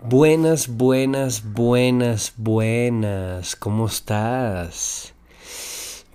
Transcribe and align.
Buenas, 0.00 0.68
buenas, 0.68 1.52
buenas, 1.52 2.32
buenas. 2.36 3.56
¿Cómo 3.56 3.86
estás? 3.86 5.12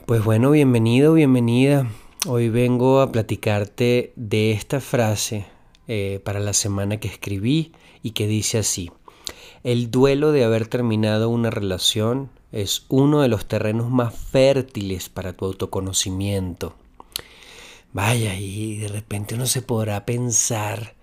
Pues 0.06 0.24
bueno, 0.24 0.52
bienvenido, 0.52 1.14
bienvenida. 1.14 1.92
Hoy 2.26 2.48
vengo 2.48 3.02
a 3.02 3.12
platicarte 3.12 4.14
de 4.16 4.54
esta 4.54 4.80
frase 4.80 5.48
eh, 5.90 6.22
para 6.24 6.40
la 6.40 6.54
semana 6.54 7.02
que 7.02 7.10
escribí 7.10 7.74
y 8.02 8.12
que 8.12 8.26
dice 8.26 8.60
así. 8.60 8.90
El 9.66 9.92
duelo 9.92 10.32
de 10.32 10.46
haber 10.46 10.68
terminado 10.68 11.28
una 11.28 11.50
relación 11.50 12.30
es 12.54 12.86
uno 12.88 13.22
de 13.22 13.28
los 13.28 13.48
terrenos 13.48 13.90
más 13.90 14.16
fértiles 14.16 15.10
para 15.10 15.34
tu 15.34 15.44
autoconocimiento. 15.44 16.74
Vaya, 17.92 18.34
y 18.36 18.78
de 18.78 18.88
repente 18.88 19.36
uno 19.36 19.46
se 19.46 19.62
podrá 19.62 20.06
pensar 20.06 20.96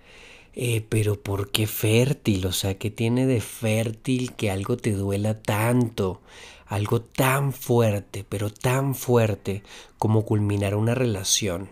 eh, 0.53 0.85
pero 0.89 1.21
¿por 1.21 1.51
qué 1.51 1.67
fértil? 1.67 2.45
O 2.45 2.51
sea, 2.51 2.77
¿qué 2.77 2.91
tiene 2.91 3.25
de 3.25 3.41
fértil 3.41 4.33
que 4.33 4.51
algo 4.51 4.77
te 4.77 4.91
duela 4.91 5.41
tanto? 5.41 6.21
Algo 6.65 7.01
tan 7.01 7.53
fuerte, 7.53 8.25
pero 8.27 8.49
tan 8.49 8.95
fuerte 8.95 9.63
como 9.97 10.25
culminar 10.25 10.75
una 10.75 10.95
relación. 10.95 11.69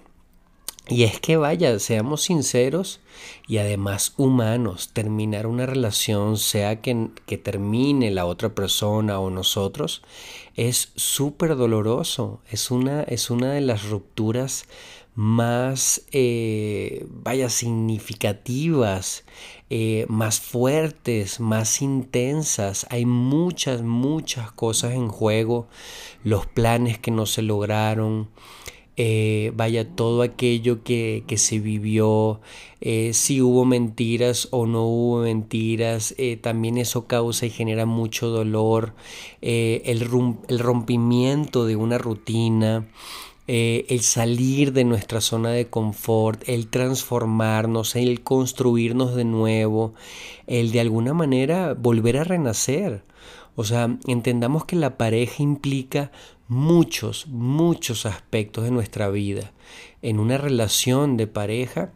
Y 0.89 1.03
es 1.03 1.19
que 1.19 1.37
vaya, 1.37 1.77
seamos 1.77 2.23
sinceros 2.23 2.99
y 3.47 3.59
además 3.59 4.13
humanos, 4.17 4.89
terminar 4.91 5.45
una 5.45 5.67
relación, 5.67 6.37
sea 6.37 6.81
que, 6.81 7.09
que 7.27 7.37
termine 7.37 8.09
la 8.09 8.25
otra 8.25 8.55
persona 8.55 9.19
o 9.19 9.29
nosotros, 9.29 10.01
es 10.55 10.91
súper 10.95 11.55
doloroso, 11.55 12.41
es 12.49 12.71
una, 12.71 13.03
es 13.03 13.29
una 13.29 13.53
de 13.53 13.61
las 13.61 13.87
rupturas 13.87 14.65
más, 15.19 16.03
eh, 16.13 17.05
vaya, 17.09 17.49
significativas, 17.49 19.25
eh, 19.69 20.05
más 20.07 20.39
fuertes, 20.39 21.41
más 21.41 21.81
intensas. 21.81 22.87
Hay 22.89 23.05
muchas, 23.05 23.81
muchas 23.81 24.49
cosas 24.53 24.93
en 24.93 25.09
juego, 25.09 25.67
los 26.23 26.45
planes 26.45 26.99
que 26.99 27.11
no 27.11 27.25
se 27.25 27.41
lograron. 27.41 28.29
Eh, 28.95 29.51
vaya, 29.55 29.93
todo 29.93 30.21
aquello 30.21 30.83
que, 30.85 31.25
que 31.27 31.37
se 31.37 31.59
vivió, 31.59 32.39
si 33.11 33.41
hubo 33.41 33.65
mentiras 33.65 34.47
o 34.51 34.65
no 34.67 34.85
hubo 34.85 35.23
mentiras, 35.23 36.15
también 36.41 36.77
eso 36.77 37.07
causa 37.07 37.45
y 37.45 37.49
genera 37.49 37.85
mucho 37.85 38.29
dolor, 38.29 38.93
el, 39.41 40.07
el 40.47 40.59
rompimiento 40.59 41.65
de 41.65 41.75
una 41.75 41.97
rutina, 41.97 42.87
eh, 43.51 43.87
el 43.89 44.01
salir 44.01 44.73
de 44.73 44.83
nuestra 44.83 45.21
zona 45.21 45.49
de 45.49 45.65
confort, 45.65 46.47
el 46.47 46.67
transformarnos, 46.67 47.95
el 47.95 48.21
construirnos 48.21 49.15
de 49.15 49.23
nuevo, 49.23 49.95
el 50.45 50.71
de 50.71 50.81
alguna 50.81 51.15
manera 51.15 51.73
volver 51.73 52.17
a 52.17 52.23
renacer. 52.23 53.01
O 53.55 53.63
sea, 53.63 53.97
entendamos 54.05 54.65
que 54.65 54.75
la 54.75 54.99
pareja 54.99 55.41
implica 55.41 56.11
muchos, 56.47 57.25
muchos 57.25 58.05
aspectos 58.05 58.65
de 58.65 58.69
nuestra 58.69 59.09
vida. 59.09 59.51
En 60.03 60.19
una 60.19 60.37
relación 60.37 61.17
de 61.17 61.25
pareja 61.25 61.91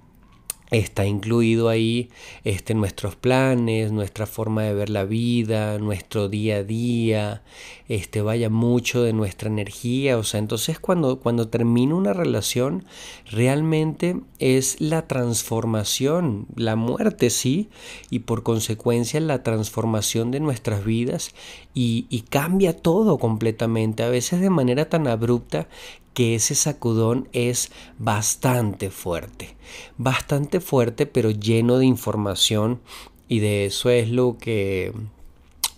Está 0.74 1.06
incluido 1.06 1.70
ahí 1.70 2.10
este, 2.44 2.74
nuestros 2.74 3.16
planes, 3.16 3.92
nuestra 3.92 4.26
forma 4.26 4.64
de 4.64 4.74
ver 4.74 4.90
la 4.90 5.04
vida, 5.04 5.78
nuestro 5.78 6.30
día 6.30 6.58
a 6.58 6.64
día, 6.64 7.44
este, 7.88 8.24
vaya 8.24 8.50
mucho 8.50 9.04
de 9.04 9.14
nuestra 9.14 9.50
energía. 9.50 10.18
O 10.18 10.24
sea, 10.24 10.40
entonces 10.40 10.80
cuando, 10.80 11.20
cuando 11.20 11.48
termina 11.48 11.94
una 11.94 12.12
relación, 12.12 12.86
realmente 13.30 14.20
es 14.40 14.82
la 14.82 15.06
transformación, 15.06 16.48
la 16.56 16.76
muerte 16.76 17.30
sí, 17.30 17.70
y 18.10 18.20
por 18.20 18.42
consecuencia 18.42 19.20
la 19.20 19.44
transformación 19.44 20.32
de 20.32 20.40
nuestras 20.40 20.84
vidas 20.84 21.36
y, 21.76 22.08
y 22.10 22.22
cambia 22.22 22.76
todo 22.76 23.20
completamente, 23.20 24.02
a 24.02 24.10
veces 24.10 24.42
de 24.42 24.50
manera 24.50 24.90
tan 24.90 25.08
abrupta 25.08 25.68
que 26.14 26.36
ese 26.36 26.56
sacudón 26.56 27.28
es 27.34 27.72
bastante 27.98 28.90
fuerte, 28.90 29.56
bastante 29.98 30.60
fuerte 30.60 31.06
pero 31.06 31.32
lleno 31.32 31.78
de 31.78 31.86
información 31.86 32.82
y 33.28 33.40
de 33.40 33.66
eso 33.66 33.90
es 33.90 34.10
lo 34.10 34.38
que, 34.38 34.94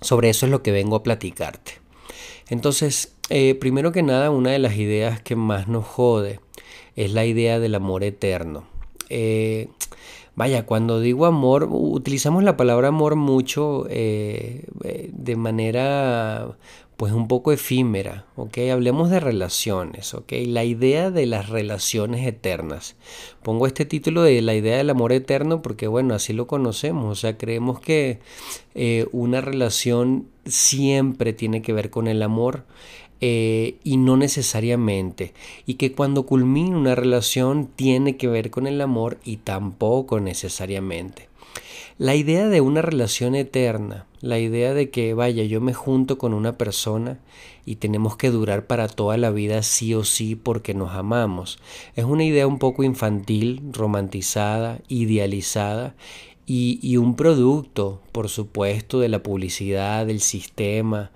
sobre 0.01 0.29
eso 0.29 0.45
es 0.45 0.51
lo 0.51 0.61
que 0.61 0.71
vengo 0.71 0.97
a 0.97 1.03
platicarte. 1.03 1.73
Entonces, 2.49 3.15
eh, 3.29 3.55
primero 3.55 3.91
que 3.91 4.03
nada, 4.03 4.29
una 4.29 4.51
de 4.51 4.59
las 4.59 4.75
ideas 4.77 5.21
que 5.21 5.35
más 5.35 5.67
nos 5.67 5.85
jode 5.85 6.39
es 6.95 7.11
la 7.11 7.25
idea 7.25 7.59
del 7.59 7.75
amor 7.75 8.03
eterno. 8.03 8.65
Eh, 9.09 9.69
vaya, 10.35 10.65
cuando 10.65 10.99
digo 10.99 11.25
amor, 11.25 11.67
utilizamos 11.71 12.43
la 12.43 12.57
palabra 12.57 12.89
amor 12.89 13.15
mucho 13.15 13.87
eh, 13.89 14.65
de 15.11 15.35
manera 15.35 16.55
pues 16.97 17.11
un 17.11 17.27
poco 17.27 17.51
efímera, 17.51 18.25
¿ok? 18.35 18.57
Hablemos 18.71 19.09
de 19.09 19.19
relaciones, 19.19 20.13
¿ok? 20.13 20.31
La 20.45 20.63
idea 20.63 21.11
de 21.11 21.25
las 21.25 21.49
relaciones 21.49 22.25
eternas. 22.25 22.95
Pongo 23.43 23.67
este 23.67 23.85
título 23.85 24.21
de 24.21 24.41
la 24.41 24.55
idea 24.55 24.77
del 24.77 24.89
amor 24.89 25.11
eterno 25.11 25.61
porque, 25.61 25.87
bueno, 25.87 26.13
así 26.13 26.31
lo 26.33 26.47
conocemos, 26.47 27.11
o 27.11 27.15
sea, 27.15 27.37
creemos 27.37 27.79
que 27.79 28.19
eh, 28.75 29.07
una 29.11 29.41
relación 29.41 30.27
siempre 30.45 31.33
tiene 31.33 31.61
que 31.61 31.73
ver 31.73 31.89
con 31.89 32.07
el 32.07 32.21
amor 32.21 32.63
eh, 33.21 33.77
y 33.83 33.97
no 33.97 34.17
necesariamente, 34.17 35.33
y 35.65 35.75
que 35.75 35.91
cuando 35.93 36.25
culmina 36.25 36.77
una 36.77 36.95
relación 36.95 37.67
tiene 37.75 38.17
que 38.17 38.27
ver 38.27 38.51
con 38.51 38.67
el 38.67 38.79
amor 38.81 39.17
y 39.23 39.37
tampoco 39.37 40.19
necesariamente. 40.19 41.29
La 41.97 42.13
idea 42.13 42.49
de 42.49 42.59
una 42.59 42.81
relación 42.81 43.35
eterna, 43.35 44.05
la 44.19 44.37
idea 44.37 44.73
de 44.73 44.89
que, 44.89 45.13
vaya, 45.13 45.45
yo 45.45 45.61
me 45.61 45.73
junto 45.73 46.17
con 46.17 46.33
una 46.33 46.57
persona 46.57 47.19
y 47.65 47.77
tenemos 47.77 48.17
que 48.17 48.31
durar 48.31 48.67
para 48.67 48.89
toda 48.89 49.15
la 49.15 49.31
vida 49.31 49.63
sí 49.63 49.93
o 49.93 50.03
sí 50.03 50.35
porque 50.35 50.73
nos 50.73 50.91
amamos, 50.91 51.57
es 51.95 52.03
una 52.03 52.25
idea 52.25 52.47
un 52.47 52.59
poco 52.59 52.83
infantil, 52.83 53.61
romantizada, 53.71 54.79
idealizada 54.89 55.95
y, 56.45 56.79
y 56.81 56.97
un 56.97 57.15
producto, 57.15 58.01
por 58.11 58.27
supuesto, 58.27 58.99
de 58.99 59.07
la 59.07 59.23
publicidad, 59.23 60.05
del 60.05 60.19
sistema, 60.19 61.11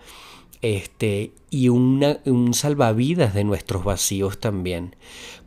este, 0.62 1.32
y 1.50 1.70
una, 1.70 2.20
un 2.26 2.54
salvavidas 2.54 3.34
de 3.34 3.44
nuestros 3.44 3.84
vacíos 3.84 4.40
también. 4.40 4.96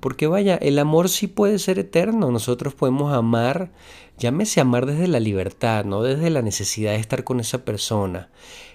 Porque 0.01 0.27
vaya, 0.27 0.57
el 0.57 0.79
amor 0.79 1.09
sí 1.09 1.27
puede 1.27 1.59
ser 1.59 1.79
eterno, 1.79 2.31
nosotros 2.31 2.75
podemos 2.75 3.13
amar 3.13 3.71
Llámese 4.19 4.61
amar 4.61 4.87
desde 4.87 5.09
la 5.09 5.21
libertad, 5.21 5.85
no 5.85 6.03
desde 6.03 6.31
la 6.31 6.43
necesidad 6.43 6.93
de 6.93 6.99
estar 6.99 7.25
con 7.25 7.41
esa 7.41 7.65
persona. 7.65 8.31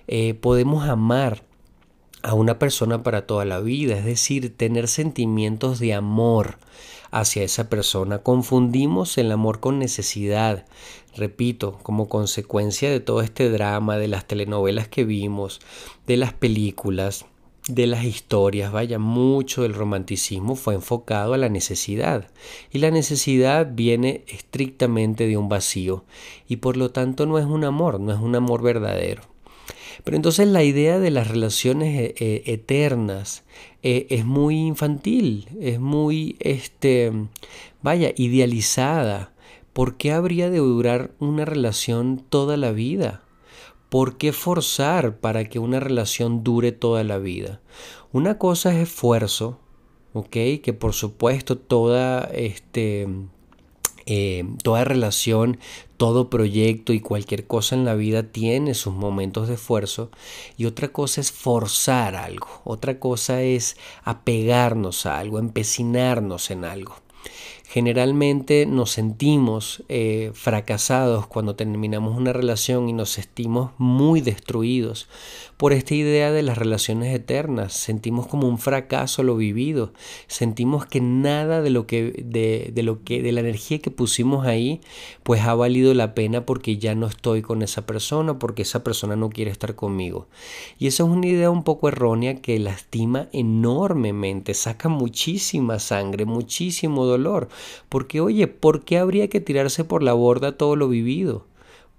Eh, 0.08 0.34
podemos 0.34 0.88
amar 0.88 1.44
a 2.24 2.34
una 2.34 2.60
persona 2.60 3.04
para 3.04 3.26
toda 3.26 3.46
la 3.46 3.60
vida, 3.60 3.98
es 3.98 4.06
decir, 4.06 4.56
tener 4.56 4.88
sentimientos 4.88 5.80
de 5.80 5.94
amor 5.94 6.58
hacia 7.12 7.44
esa 7.44 7.70
persona. 7.70 8.20
Confundimos 8.20 9.18
el 9.18 9.32
amor 9.32 9.60
con 9.60 9.80
necesidad. 9.80 10.66
Repito, 11.16 11.80
como 11.84 12.10
consecuencia 12.10 12.90
de 12.90 13.00
todo 13.00 13.22
este 13.22 13.50
drama, 13.50 13.98
de 13.98 14.08
las 14.08 14.26
telenovelas 14.26 14.88
que 14.88 15.04
vimos, 15.04 15.60
de 16.06 16.18
las 16.18 16.34
películas, 16.34 17.26
de 17.68 17.88
las 17.88 18.04
historias, 18.04 18.72
vaya, 18.72 19.00
mucho 19.00 19.64
del 19.64 19.74
romanticismo 19.74 20.56
fue 20.56 20.76
enfocado 20.76 21.34
a 21.34 21.38
la 21.38 21.50
necesidad. 21.50 22.30
Y 22.72 22.80
la 22.80 22.92
necesidad 22.92 23.70
viene 23.74 24.24
estrictamente 24.28 25.28
de 25.28 25.38
un 25.38 25.50
vacío. 25.50 26.06
Y 26.48 26.58
por 26.58 26.78
lo 26.78 26.92
tanto 26.92 27.26
no 27.26 27.38
es 27.38 27.46
un 27.46 27.64
amor, 27.64 28.00
no 28.00 28.14
es 28.14 28.20
un 28.20 28.36
amor 28.36 28.62
verdadero. 28.62 29.22
Pero 30.04 30.16
entonces 30.16 30.48
la 30.48 30.64
idea 30.64 31.00
de 31.00 31.12
las 31.12 31.28
relaciones 31.28 32.00
eh, 32.00 32.16
eh, 32.20 32.44
eternas 32.46 33.44
eh, 33.84 34.08
es 34.10 34.26
muy 34.26 34.56
infantil, 34.56 35.48
es 35.60 35.80
muy, 35.80 36.38
este, 36.40 37.12
vaya, 37.82 38.14
idealizada. 38.16 39.34
¿Por 39.74 39.98
qué 39.98 40.12
habría 40.12 40.50
de 40.50 40.60
durar 40.60 41.12
una 41.20 41.46
relación 41.46 42.24
toda 42.30 42.58
la 42.58 42.72
vida? 42.72 43.22
¿Por 43.90 44.18
qué 44.18 44.34
forzar 44.34 45.18
para 45.20 45.46
que 45.46 45.60
una 45.60 45.80
relación 45.80 46.44
dure 46.44 46.72
toda 46.72 47.04
la 47.04 47.18
vida? 47.18 47.62
Una 48.12 48.38
cosa 48.38 48.74
es 48.74 48.90
esfuerzo, 48.90 49.60
¿ok? 50.14 50.32
Que 50.62 50.76
por 50.78 50.94
supuesto 50.94 51.58
toda, 51.58 52.26
este, 52.34 53.08
eh, 54.06 54.46
toda 54.64 54.84
relación, 54.84 55.60
todo 55.98 56.30
proyecto 56.30 56.94
y 56.94 57.00
cualquier 57.00 57.48
cosa 57.48 57.76
en 57.76 57.86
la 57.86 57.96
vida 57.96 58.24
tiene 58.24 58.74
sus 58.74 58.94
momentos 58.94 59.48
de 59.48 59.56
esfuerzo. 59.56 60.12
Y 60.58 60.66
otra 60.66 60.90
cosa 60.90 61.22
es 61.22 61.32
forzar 61.32 62.16
algo. 62.16 62.48
Otra 62.64 63.00
cosa 63.00 63.42
es 63.42 63.78
apegarnos 64.04 65.06
a 65.06 65.18
algo, 65.20 65.40
empecinarnos 65.40 66.52
en 66.52 66.66
algo. 66.66 66.96
Generalmente 67.70 68.66
nos 68.66 68.92
sentimos 68.92 69.84
eh, 69.90 70.32
fracasados 70.34 71.28
cuando 71.28 71.58
terminamos 71.58 72.16
una 72.16 72.32
relación 72.32 72.88
y 72.88 72.94
nos 72.94 73.10
sentimos 73.10 73.72
muy 73.78 74.22
destruidos 74.22 75.10
por 75.58 75.74
esta 75.74 75.94
idea 75.94 76.32
de 76.32 76.44
las 76.44 76.58
relaciones 76.58 77.14
eternas. 77.14 77.74
Sentimos 77.74 78.28
como 78.28 78.48
un 78.48 78.58
fracaso 78.58 79.22
lo 79.22 79.36
vivido. 79.36 79.92
Sentimos 80.28 80.86
que 80.86 81.02
nada 81.02 81.62
de 81.62 81.70
lo 81.70 81.88
que, 81.88 82.24
de, 82.24 82.72
de 82.74 82.84
lo 82.84 83.04
que, 83.04 83.22
de 83.22 83.34
la 83.34 83.42
energía 83.42 83.80
que 83.80 83.92
pusimos 83.92 84.46
ahí, 84.46 84.80
pues 85.24 85.42
ha 85.42 85.54
valido 85.54 85.94
la 85.94 86.16
pena 86.16 86.46
porque 86.46 86.78
ya 86.78 86.96
no 86.96 87.08
estoy 87.08 87.42
con 87.42 87.64
esa 87.64 87.86
persona, 87.86 88.40
porque 88.40 88.62
esa 88.62 88.82
persona 88.82 89.18
no 89.18 89.30
quiere 89.30 89.52
estar 89.52 89.76
conmigo. 89.76 90.28
Y 90.80 90.88
eso 90.88 91.04
es 91.04 91.10
una 91.10 91.28
idea 91.28 91.50
un 91.50 91.64
poco 91.64 91.90
errónea 91.90 92.42
que 92.42 92.60
lastima 92.60 93.28
enormemente, 93.34 94.54
saca 94.54 94.88
muchísima 94.88 95.80
sangre, 95.80 96.24
muchísimo 96.24 97.06
dolor. 97.06 97.50
Porque, 97.90 98.22
oye, 98.22 98.48
¿por 98.48 98.84
qué 98.84 98.98
habría 98.98 99.30
que 99.30 99.42
tirarse 99.42 99.84
por 99.84 100.04
la 100.04 100.14
borda 100.14 100.58
todo 100.58 100.76
lo 100.76 100.90
vivido? 100.90 101.46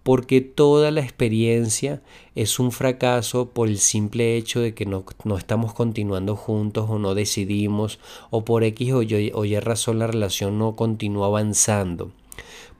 porque 0.09 0.41
toda 0.41 0.91
la 0.91 1.03
experiencia 1.03 2.01
es 2.35 2.59
un 2.59 2.73
fracaso 2.73 3.51
por 3.51 3.69
el 3.69 3.77
simple 3.77 4.39
hecho 4.39 4.59
de 4.59 4.73
que 4.73 4.87
no, 4.87 5.05
estamos 5.37 5.75
continuando 5.75 6.35
juntos 6.35 6.87
o 6.89 6.99
no 6.99 7.15
decidimos 7.15 7.99
o 8.31 8.43
por 8.43 8.65
X 8.65 8.93
o 8.95 9.03
Y, 9.03 9.33
o 9.35 9.45
y 9.45 9.61
razón 9.61 9.99
la 9.99 10.07
relación 10.07 10.59
no 10.59 10.77
continúa 10.77 11.27
avanzando. 11.27 12.11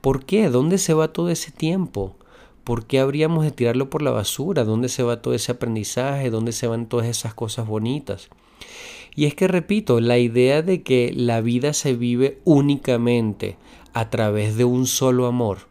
¿Por 0.01 0.25
qué? 0.25 0.49
¿Dónde 0.49 0.79
se 0.79 0.95
va 0.95 1.13
todo 1.13 1.29
ese 1.29 1.51
tiempo? 1.51 2.15
¿Por 2.63 2.85
qué 2.87 2.99
habríamos 2.99 3.43
de 3.43 3.51
tirarlo 3.51 3.91
por 3.91 4.01
la 4.01 4.09
basura? 4.09 4.63
¿Dónde 4.63 4.89
se 4.89 5.03
va 5.03 5.21
todo 5.21 5.35
ese 5.35 5.51
aprendizaje? 5.51 6.31
¿Dónde 6.31 6.51
se 6.51 6.65
van 6.65 6.87
todas 6.87 7.05
esas 7.05 7.35
cosas 7.35 7.67
bonitas? 7.67 8.29
Y 9.19 9.25
es 9.25 9.35
que, 9.35 9.49
repito, 9.49 9.99
la 9.99 10.17
idea 10.17 10.61
de 10.61 10.81
que 10.81 11.11
la 11.13 11.41
vida 11.41 11.73
se 11.73 11.93
vive 11.93 12.39
únicamente 12.45 13.57
a 13.91 14.09
través 14.09 14.55
de 14.55 14.63
un 14.63 14.87
solo 14.87 15.25
amor, 15.25 15.67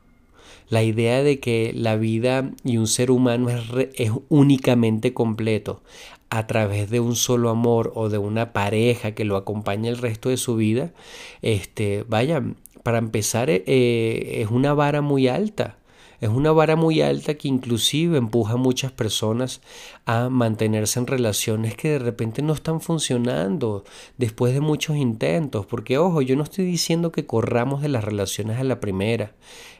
la 0.68 0.82
idea 0.82 1.22
de 1.22 1.40
que 1.40 1.72
la 1.74 1.96
vida 1.96 2.50
y 2.62 2.76
un 2.76 2.86
ser 2.86 3.10
humano 3.10 3.48
es, 3.48 3.62
es, 3.94 4.12
únicamente 4.28 5.14
completo 5.14 5.80
a 6.28 6.46
través 6.46 6.90
de 6.90 7.00
un 7.00 7.16
solo 7.16 7.48
amor 7.48 7.90
o 7.94 8.10
de 8.10 8.18
una 8.18 8.52
pareja 8.52 9.12
que 9.12 9.24
lo 9.24 9.38
acompaña 9.38 9.88
el 9.88 9.96
resto 9.96 10.28
de 10.28 10.36
su 10.36 10.54
vida, 10.54 10.92
este, 11.40 12.04
vaya, 12.06 12.44
para 12.82 12.98
empezar 12.98 13.48
eh, 13.48 14.42
es 14.42 14.50
una 14.50 14.74
vara 14.74 15.00
muy 15.00 15.26
alta. 15.26 15.78
Es 16.20 16.28
una 16.30 16.50
vara 16.50 16.74
muy 16.74 17.00
alta 17.00 17.34
que 17.34 17.46
inclusive 17.46 18.18
empuja 18.18 18.54
a 18.54 18.56
muchas 18.56 18.90
personas 18.90 19.60
a 20.04 20.28
mantenerse 20.28 20.98
en 20.98 21.06
relaciones 21.06 21.76
que 21.76 21.90
de 21.90 21.98
repente 22.00 22.42
no 22.42 22.52
están 22.54 22.80
funcionando 22.80 23.84
después 24.16 24.52
de 24.52 24.60
muchos 24.60 24.96
intentos. 24.96 25.66
Porque 25.66 25.96
ojo, 25.96 26.20
yo 26.22 26.34
no 26.34 26.42
estoy 26.42 26.64
diciendo 26.64 27.12
que 27.12 27.26
corramos 27.26 27.82
de 27.82 27.88
las 27.88 28.04
relaciones 28.04 28.58
a 28.58 28.64
la 28.64 28.80
primera. 28.80 29.34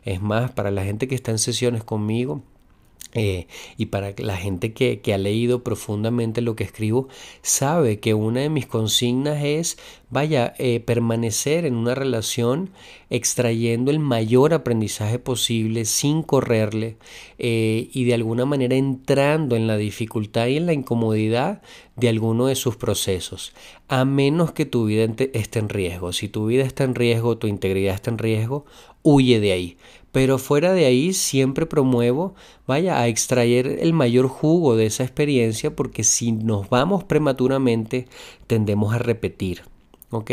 Es 0.05 0.23
más, 0.23 0.52
para 0.52 0.70
la 0.70 0.85
gente 0.85 1.08
que 1.08 1.17
está 1.17 1.32
en 1.32 1.38
sesiones 1.38 1.82
conmigo, 1.82 2.43
eh, 3.15 3.47
y 3.79 3.87
para 3.87 4.12
la 4.19 4.37
gente 4.37 4.75
que, 4.75 5.00
ha 5.15 5.19
leído 5.19 5.65
profundamente 5.65 6.43
lo 6.43 6.55
que 6.56 6.65
escribo, 6.65 7.09
sabe 7.41 8.00
que 8.00 8.12
una 8.12 8.41
de 8.41 8.50
mis 8.50 8.67
consignas 8.67 9.43
es, 9.43 9.79
vaya, 10.11 10.55
eh, 10.59 10.81
permanecer 10.81 11.65
en 11.65 11.75
una 11.75 11.95
relación 11.95 12.71
extrayendo 13.09 13.91
el 13.91 13.99
mayor 13.99 14.53
aprendizaje 14.53 15.19
posible 15.19 15.87
sin 15.87 16.23
correrle 16.23 16.99
eh, 17.39 17.89
y 17.95 18.05
de 18.05 18.12
alguna 18.12 18.45
manera 18.45 18.77
entrando 18.77 19.56
en 19.56 19.67
la 19.67 19.79
dificultad 19.79 20.49
y 20.49 20.59
en 20.59 20.67
la 20.67 20.75
incomodidad 20.75 21.62
de 21.97 22.11
alguno 22.11 22.47
de 22.47 22.56
sus 22.56 22.77
procesos, 22.77 23.55
a 23.89 24.05
menos 24.05 24.53
que 24.53 24.67
tu 24.67 24.85
vida 24.85 25.09
esté 25.33 25.59
en 25.59 25.71
riesgo. 25.71 26.12
Si 26.12 26.29
tu 26.29 26.47
vida 26.47 26.62
está 26.62 26.85
en 26.85 26.94
riesgo, 26.94 27.39
tu 27.39 27.47
integridad 27.47 27.94
está 27.94 28.11
en 28.11 28.19
riesgo, 28.19 28.67
huye 29.03 29.41
de 29.41 29.53
ahí. 29.53 29.77
Pero 30.19 30.38
fuera 30.38 30.73
de 30.73 30.85
ahí 30.85 31.12
siempre 31.12 31.65
promuevo, 31.65 32.35
vaya, 32.67 33.00
a 33.00 33.06
extraer 33.06 33.79
el 33.79 33.93
mayor 33.93 34.26
jugo 34.26 34.75
de 34.75 34.87
esa 34.87 35.05
experiencia 35.05 35.76
porque 35.76 36.03
si 36.03 36.32
nos 36.32 36.69
vamos 36.69 37.05
prematuramente 37.05 38.09
tendemos 38.49 38.93
a 38.93 38.99
repetir. 38.99 39.62
¿Ok? 40.11 40.32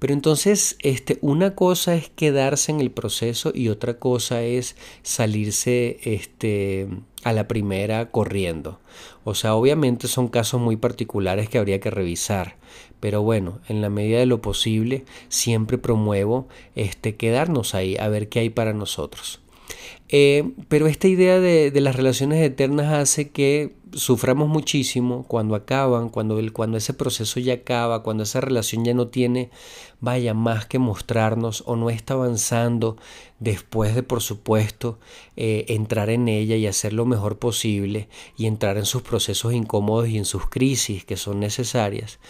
Pero 0.00 0.12
entonces, 0.12 0.76
este, 0.80 1.18
una 1.20 1.54
cosa 1.54 1.94
es 1.94 2.10
quedarse 2.10 2.72
en 2.72 2.80
el 2.80 2.90
proceso 2.90 3.52
y 3.54 3.68
otra 3.68 4.00
cosa 4.00 4.42
es 4.42 4.74
salirse 5.04 6.00
este, 6.02 6.88
a 7.24 7.32
la 7.32 7.48
primera 7.48 8.10
corriendo. 8.10 8.80
O 9.24 9.34
sea, 9.34 9.54
obviamente 9.54 10.08
son 10.08 10.28
casos 10.28 10.60
muy 10.60 10.76
particulares 10.76 11.48
que 11.48 11.58
habría 11.58 11.80
que 11.80 11.90
revisar. 11.90 12.56
Pero 13.00 13.22
bueno, 13.22 13.60
en 13.68 13.80
la 13.80 13.90
medida 13.90 14.18
de 14.18 14.26
lo 14.26 14.40
posible, 14.40 15.04
siempre 15.28 15.78
promuevo 15.78 16.48
este, 16.74 17.16
quedarnos 17.16 17.74
ahí 17.74 17.96
a 17.96 18.08
ver 18.08 18.28
qué 18.28 18.40
hay 18.40 18.50
para 18.50 18.72
nosotros. 18.72 19.40
Eh, 20.08 20.50
pero 20.68 20.86
esta 20.86 21.08
idea 21.08 21.40
de, 21.40 21.70
de 21.70 21.80
las 21.80 21.96
relaciones 21.96 22.42
eternas 22.42 22.92
hace 22.92 23.30
que 23.30 23.74
suframos 23.94 24.48
muchísimo 24.48 25.24
cuando 25.26 25.54
acaban, 25.54 26.08
cuando, 26.08 26.38
el, 26.38 26.52
cuando 26.52 26.78
ese 26.78 26.94
proceso 26.94 27.40
ya 27.40 27.54
acaba, 27.54 28.02
cuando 28.02 28.22
esa 28.22 28.40
relación 28.40 28.84
ya 28.84 28.94
no 28.94 29.08
tiene, 29.08 29.50
vaya, 30.00 30.34
más 30.34 30.66
que 30.66 30.78
mostrarnos 30.78 31.62
o 31.66 31.76
no 31.76 31.90
está 31.90 32.14
avanzando 32.14 32.96
después 33.38 33.94
de, 33.94 34.02
por 34.02 34.22
supuesto, 34.22 34.98
eh, 35.36 35.64
entrar 35.68 36.10
en 36.10 36.28
ella 36.28 36.54
y 36.56 36.66
hacer 36.66 36.92
lo 36.92 37.06
mejor 37.06 37.38
posible 37.38 38.08
y 38.36 38.46
entrar 38.46 38.78
en 38.78 38.84
sus 38.84 39.02
procesos 39.02 39.52
incómodos 39.52 40.08
y 40.08 40.16
en 40.16 40.24
sus 40.24 40.48
crisis 40.48 41.04
que 41.04 41.16
son 41.16 41.40
necesarias. 41.40 42.20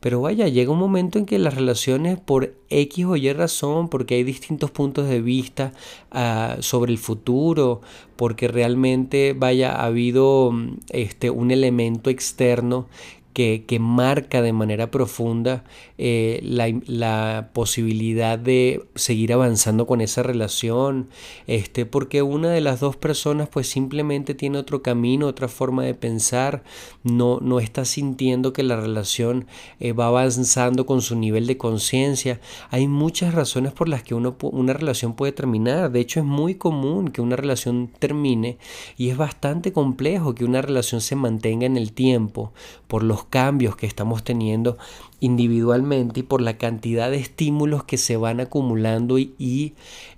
Pero 0.00 0.20
vaya, 0.20 0.48
llega 0.48 0.72
un 0.72 0.78
momento 0.78 1.18
en 1.18 1.26
que 1.26 1.38
las 1.38 1.54
relaciones 1.54 2.18
por 2.18 2.54
X 2.70 3.04
o 3.04 3.16
Y 3.16 3.32
razón, 3.32 3.88
porque 3.88 4.14
hay 4.14 4.24
distintos 4.24 4.70
puntos 4.70 5.08
de 5.08 5.20
vista 5.20 5.72
ah, 6.10 6.56
sobre 6.60 6.92
el 6.92 6.98
futuro, 6.98 7.82
porque 8.22 8.46
realmente 8.46 9.34
vaya, 9.36 9.72
ha 9.72 9.86
habido 9.86 10.52
este, 10.90 11.30
un 11.30 11.50
elemento 11.50 12.08
externo 12.08 12.86
que, 13.34 13.66
marca 13.80 14.42
de 14.42 14.52
manera 14.52 14.92
profunda 14.92 15.64
eh, 16.04 16.40
la, 16.42 17.50
posibilidad 17.52 18.36
de 18.36 18.84
seguir 18.96 19.32
avanzando 19.32 19.86
con 19.86 20.00
esa 20.00 20.24
relación, 20.24 21.08
este, 21.46 21.86
porque 21.86 22.22
una 22.22 22.50
de 22.50 22.60
las 22.60 22.80
dos 22.80 22.96
personas 22.96 23.48
pues 23.48 23.68
simplemente 23.68 24.34
tiene 24.34 24.58
otro 24.58 24.82
camino, 24.82 25.28
otra 25.28 25.46
forma 25.46 25.84
de 25.84 25.94
pensar, 25.94 26.64
no, 27.04 27.38
no 27.40 27.60
está 27.60 27.84
sintiendo 27.84 28.52
que 28.52 28.64
la 28.64 28.80
relación 28.80 29.46
eh, 29.78 29.92
va 29.92 30.08
avanzando 30.08 30.86
con 30.86 31.02
su 31.02 31.14
nivel 31.14 31.46
de 31.46 31.56
conciencia. 31.56 32.40
Hay 32.70 32.88
muchas 32.88 33.32
razones 33.32 33.72
por 33.72 33.88
las 33.88 34.02
que 34.02 34.16
uno, 34.16 34.36
una 34.40 34.72
relación 34.72 35.14
puede 35.14 35.30
terminar, 35.30 35.92
de 35.92 36.00
hecho 36.00 36.18
es 36.18 36.26
muy 36.26 36.56
común 36.56 37.12
que 37.12 37.22
una 37.22 37.36
relación 37.36 37.88
termine 38.00 38.58
y 38.96 39.10
es 39.10 39.16
bastante 39.16 39.72
complejo 39.72 40.34
que 40.34 40.44
una 40.44 40.62
relación 40.62 41.00
se 41.00 41.14
mantenga 41.14 41.64
en 41.64 41.76
el 41.76 41.92
tiempo 41.92 42.52
por 42.88 43.04
los 43.04 43.24
cambios 43.24 43.76
que 43.76 43.86
estamos 43.86 44.24
teniendo 44.24 44.78
individualmente 45.22 46.20
y 46.20 46.22
por 46.24 46.42
la 46.42 46.58
cantidad 46.58 47.08
de 47.08 47.18
estímulos 47.18 47.84
que 47.84 47.96
se 47.96 48.16
van 48.16 48.40
acumulando 48.40 49.20
y, 49.20 49.34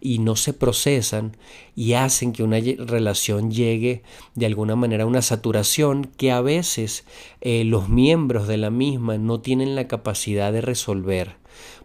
y, 0.00 0.18
no 0.18 0.34
se 0.34 0.54
procesan 0.54 1.36
y 1.76 1.92
hacen 1.92 2.32
que 2.32 2.42
una 2.42 2.58
relación 2.58 3.50
llegue 3.50 4.02
de 4.34 4.46
alguna 4.46 4.76
manera 4.76 5.04
a 5.04 5.06
una 5.06 5.20
saturación 5.20 6.10
que 6.16 6.32
a 6.32 6.40
veces 6.40 7.04
eh, 7.42 7.64
los 7.64 7.90
miembros 7.90 8.48
de 8.48 8.56
la 8.56 8.70
misma 8.70 9.18
no 9.18 9.40
tienen 9.40 9.74
la 9.74 9.88
capacidad 9.88 10.54
de 10.54 10.62
resolver. 10.62 11.36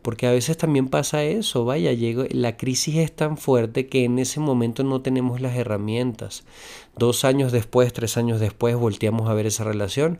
Porque 0.02 0.26
a 0.26 0.32
veces 0.32 0.56
también 0.56 0.88
pasa 0.88 1.24
eso, 1.24 1.66
vaya, 1.66 1.92
llega, 1.92 2.24
la 2.32 2.56
crisis 2.56 2.96
es 2.96 3.14
tan 3.14 3.38
fuerte 3.38 3.88
que 3.88 4.06
en 4.06 4.18
ese 4.18 4.40
momento 4.40 4.84
no 4.86 5.02
tenemos 5.02 5.42
las 5.42 5.58
herramientas. 5.58 6.46
Dos 6.98 7.26
años 7.26 7.52
después, 7.52 7.92
tres 7.92 8.16
años 8.16 8.40
después, 8.40 8.78
volteamos 8.78 9.30
a 9.30 9.34
ver 9.34 9.46
esa 9.46 9.66
relación 9.66 10.20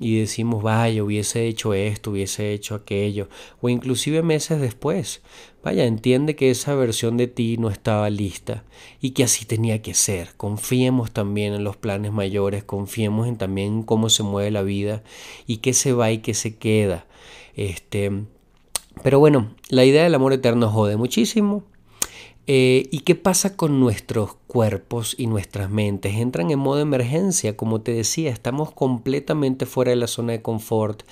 y 0.00 0.20
decimos, 0.20 0.62
vaya, 0.62 1.02
hubiese 1.02 1.46
hecho 1.46 1.74
esto, 1.74 2.12
hubiese 2.12 2.52
hecho 2.52 2.74
aquello, 2.74 3.28
o 3.60 3.68
inclusive 3.68 4.22
meses 4.22 4.60
después, 4.60 5.22
vaya, 5.62 5.84
entiende 5.84 6.36
que 6.36 6.50
esa 6.50 6.74
versión 6.74 7.16
de 7.16 7.26
ti 7.26 7.56
no 7.58 7.68
estaba 7.68 8.08
lista 8.08 8.64
y 9.00 9.10
que 9.10 9.24
así 9.24 9.44
tenía 9.44 9.82
que 9.82 9.94
ser. 9.94 10.34
Confiemos 10.36 11.10
también 11.10 11.52
en 11.54 11.64
los 11.64 11.76
planes 11.76 12.12
mayores, 12.12 12.62
confiemos 12.64 13.26
en 13.26 13.36
también 13.36 13.82
cómo 13.82 14.08
se 14.08 14.22
mueve 14.22 14.50
la 14.50 14.62
vida 14.62 15.02
y 15.46 15.58
qué 15.58 15.72
se 15.72 15.92
va 15.92 16.12
y 16.12 16.18
qué 16.18 16.34
se 16.34 16.56
queda. 16.56 17.06
Este, 17.56 18.12
pero 19.02 19.18
bueno, 19.18 19.54
la 19.68 19.84
idea 19.84 20.04
del 20.04 20.14
amor 20.14 20.32
eterno 20.32 20.70
jode 20.70 20.96
muchísimo. 20.96 21.64
Eh, 22.46 22.88
¿Y 22.90 23.00
qué 23.00 23.14
pasa 23.14 23.56
con 23.56 23.78
nuestros 23.78 24.36
cuerpos 24.48 25.14
y 25.16 25.28
nuestras 25.28 25.70
mentes? 25.70 26.16
Entran 26.16 26.50
en 26.50 26.58
modo 26.58 26.80
emergencia, 26.80 27.56
como 27.56 27.80
te 27.80 27.92
decía, 27.92 28.30
estamos 28.30 28.72
completamente 28.72 29.66
fuera 29.66 29.90
de 29.90 29.96
la 29.96 30.08
zona 30.08 30.32
de 30.32 30.42
confort, 30.42 31.02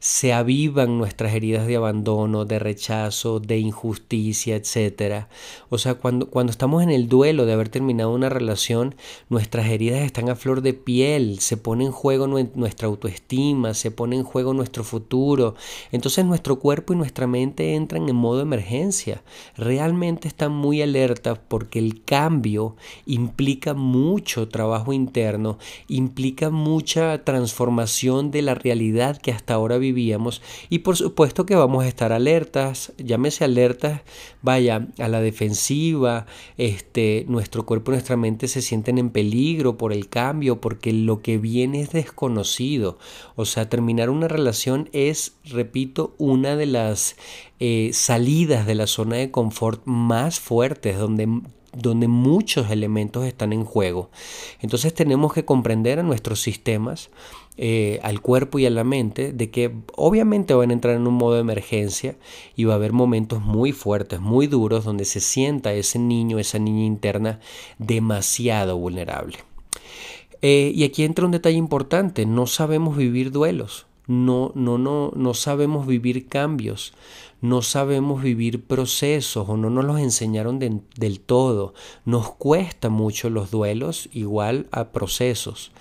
se 0.00 0.34
avivan 0.34 0.98
nuestras 0.98 1.32
heridas 1.32 1.66
de 1.66 1.76
abandono, 1.76 2.44
de 2.44 2.58
rechazo, 2.58 3.40
de 3.40 3.58
injusticia, 3.58 4.56
etc. 4.56 5.26
O 5.70 5.78
sea, 5.78 5.94
cuando, 5.94 6.28
cuando 6.28 6.50
estamos 6.50 6.82
en 6.82 6.90
el 6.90 7.08
duelo 7.08 7.46
de 7.46 7.54
haber 7.54 7.70
terminado 7.70 8.12
una 8.12 8.28
relación, 8.28 8.96
nuestras 9.28 9.68
heridas 9.68 10.00
están 10.00 10.28
a 10.28 10.36
flor 10.36 10.60
de 10.60 10.74
piel, 10.74 11.38
se 11.38 11.56
pone 11.56 11.84
en 11.84 11.92
juego 11.92 12.26
nuestra 12.26 12.88
autoestima, 12.88 13.72
se 13.72 13.90
pone 13.90 14.16
en 14.16 14.24
juego 14.24 14.52
nuestro 14.52 14.84
futuro. 14.84 15.54
Entonces 15.92 16.24
nuestro 16.24 16.58
cuerpo 16.58 16.92
y 16.92 16.96
nuestra 16.96 17.26
mente 17.26 17.74
entran 17.74 18.08
en 18.08 18.16
modo 18.16 18.40
emergencia. 18.40 19.22
Realmente 19.56 20.28
están 20.28 20.52
muy 20.52 20.82
alerta 20.82 21.36
porque 21.36 21.78
el 21.78 22.02
cambio 22.04 22.76
implica 23.06 23.74
mucho 23.74 24.48
trabajo 24.48 24.92
interno, 24.92 25.58
implica 25.88 26.50
mucha 26.50 27.24
transformación 27.24 28.30
de 28.30 28.42
la 28.42 28.54
realidad 28.54 29.18
que 29.18 29.32
hasta 29.32 29.54
ahora 29.54 29.78
vivíamos 29.78 30.42
y 30.68 30.80
por 30.80 30.96
supuesto 30.96 31.46
que 31.46 31.54
vamos 31.54 31.84
a 31.84 31.88
estar 31.88 32.12
alertas, 32.12 32.92
llámese 32.98 33.44
alertas, 33.44 34.02
vaya, 34.42 34.88
a 34.98 35.08
la 35.08 35.20
defensiva, 35.20 36.26
este, 36.58 37.24
nuestro 37.28 37.66
cuerpo 37.66 37.90
y 37.90 37.94
nuestra 37.94 38.16
mente 38.16 38.48
se 38.48 38.62
sienten 38.62 38.98
en 38.98 39.10
peligro 39.10 39.76
por 39.76 39.92
el 39.92 40.08
cambio, 40.08 40.60
porque 40.60 40.92
lo 40.92 41.22
que 41.22 41.38
viene 41.38 41.80
es 41.80 41.90
desconocido. 41.92 42.98
O 43.36 43.44
sea, 43.44 43.68
terminar 43.68 44.10
una 44.10 44.28
relación 44.28 44.88
es, 44.92 45.34
repito, 45.44 46.14
una 46.18 46.56
de 46.56 46.66
las 46.66 47.16
eh, 47.58 47.90
salidas 47.92 48.66
de 48.66 48.74
la 48.74 48.86
zona 48.86 49.16
de 49.16 49.30
confort 49.30 49.82
más 49.84 50.40
fuertes, 50.40 50.98
donde 50.98 51.28
donde 51.72 52.08
muchos 52.08 52.70
elementos 52.70 53.26
están 53.26 53.52
en 53.52 53.64
juego. 53.64 54.10
Entonces 54.60 54.94
tenemos 54.94 55.32
que 55.32 55.44
comprender 55.44 55.98
a 55.98 56.02
nuestros 56.02 56.40
sistemas, 56.40 57.10
eh, 57.56 58.00
al 58.02 58.20
cuerpo 58.20 58.58
y 58.58 58.66
a 58.66 58.70
la 58.70 58.84
mente, 58.84 59.32
de 59.32 59.50
que 59.50 59.72
obviamente 59.96 60.54
van 60.54 60.70
a 60.70 60.72
entrar 60.72 60.96
en 60.96 61.06
un 61.06 61.14
modo 61.14 61.34
de 61.34 61.40
emergencia 61.40 62.16
y 62.56 62.64
va 62.64 62.74
a 62.74 62.76
haber 62.76 62.92
momentos 62.92 63.42
muy 63.42 63.72
fuertes, 63.72 64.20
muy 64.20 64.46
duros, 64.46 64.84
donde 64.84 65.04
se 65.04 65.20
sienta 65.20 65.72
ese 65.72 65.98
niño, 65.98 66.38
esa 66.38 66.58
niña 66.58 66.84
interna 66.84 67.40
demasiado 67.78 68.78
vulnerable. 68.78 69.38
Eh, 70.42 70.72
y 70.74 70.84
aquí 70.84 71.04
entra 71.04 71.26
un 71.26 71.32
detalle 71.32 71.58
importante, 71.58 72.24
no 72.24 72.46
sabemos 72.46 72.96
vivir 72.96 73.30
duelos, 73.30 73.86
no, 74.06 74.52
no, 74.54 74.78
no, 74.78 75.12
no 75.14 75.34
sabemos 75.34 75.86
vivir 75.86 76.28
cambios, 76.28 76.94
no 77.40 77.62
sabemos 77.62 78.22
vivir 78.22 78.64
procesos 78.64 79.48
o 79.48 79.56
no 79.56 79.70
nos 79.70 79.84
los 79.84 79.98
enseñaron 79.98 80.58
del 80.58 81.20
todo. 81.20 81.74
Nos 82.04 82.30
cuesta 82.32 82.88
mucho 82.88 83.30
los 83.30 83.50
duelos 83.50 84.08
igual 84.12 84.66
a 84.70 84.90
procesos. 84.90 85.72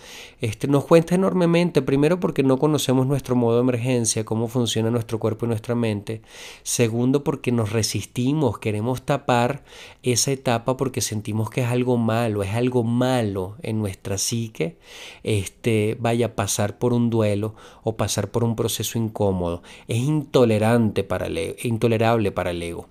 Este, 0.41 0.67
nos 0.67 0.85
cuesta 0.85 1.15
enormemente, 1.15 1.81
primero 1.81 2.19
porque 2.21 2.43
no 2.43 2.57
conocemos 2.57 3.07
nuestro 3.07 3.35
modo 3.35 3.55
de 3.55 3.61
emergencia, 3.61 4.23
cómo 4.23 4.47
funciona 4.47 4.89
nuestro 4.89 5.19
cuerpo 5.19 5.45
y 5.45 5.49
nuestra 5.49 5.75
mente. 5.75 6.21
Segundo 6.63 7.23
porque 7.25 7.51
nos 7.51 7.73
resistimos, 7.73 8.57
queremos 8.59 9.01
tapar 9.01 9.63
esa 10.01 10.31
etapa 10.31 10.77
porque 10.77 11.01
sentimos 11.01 11.49
que 11.49 11.61
es 11.61 11.67
algo 11.67 11.97
malo, 11.97 12.41
es 12.43 12.53
algo 12.53 12.83
malo 12.83 13.57
en 13.61 13.79
nuestra 13.79 14.17
psique, 14.17 14.77
este, 15.23 15.97
vaya 15.99 16.27
a 16.27 16.35
pasar 16.35 16.77
por 16.77 16.93
un 16.93 17.09
duelo 17.09 17.55
o 17.83 17.97
pasar 17.97 18.31
por 18.31 18.45
un 18.45 18.55
proceso 18.55 18.97
incómodo. 18.97 19.61
Es 19.89 19.97
intolerante 19.97 21.03
para 21.03 21.27
el 21.27 21.48
intolerable 21.63 22.31
para 22.31 22.51
el 22.51 22.61
ego. 22.61 22.87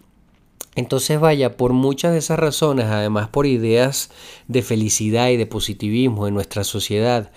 Entonces 0.75 1.19
vaya, 1.19 1.57
por 1.57 1.73
muchas 1.73 2.12
de 2.12 2.19
esas 2.19 2.38
razones, 2.38 2.87
además 2.87 3.29
por 3.29 3.47
ideas 3.47 4.11
de 4.47 4.62
felicidad 4.62 5.29
y 5.29 5.37
de 5.37 5.47
positivismo 5.47 6.29
en 6.29 6.35
nuestra 6.35 6.62
sociedad, 6.62 7.33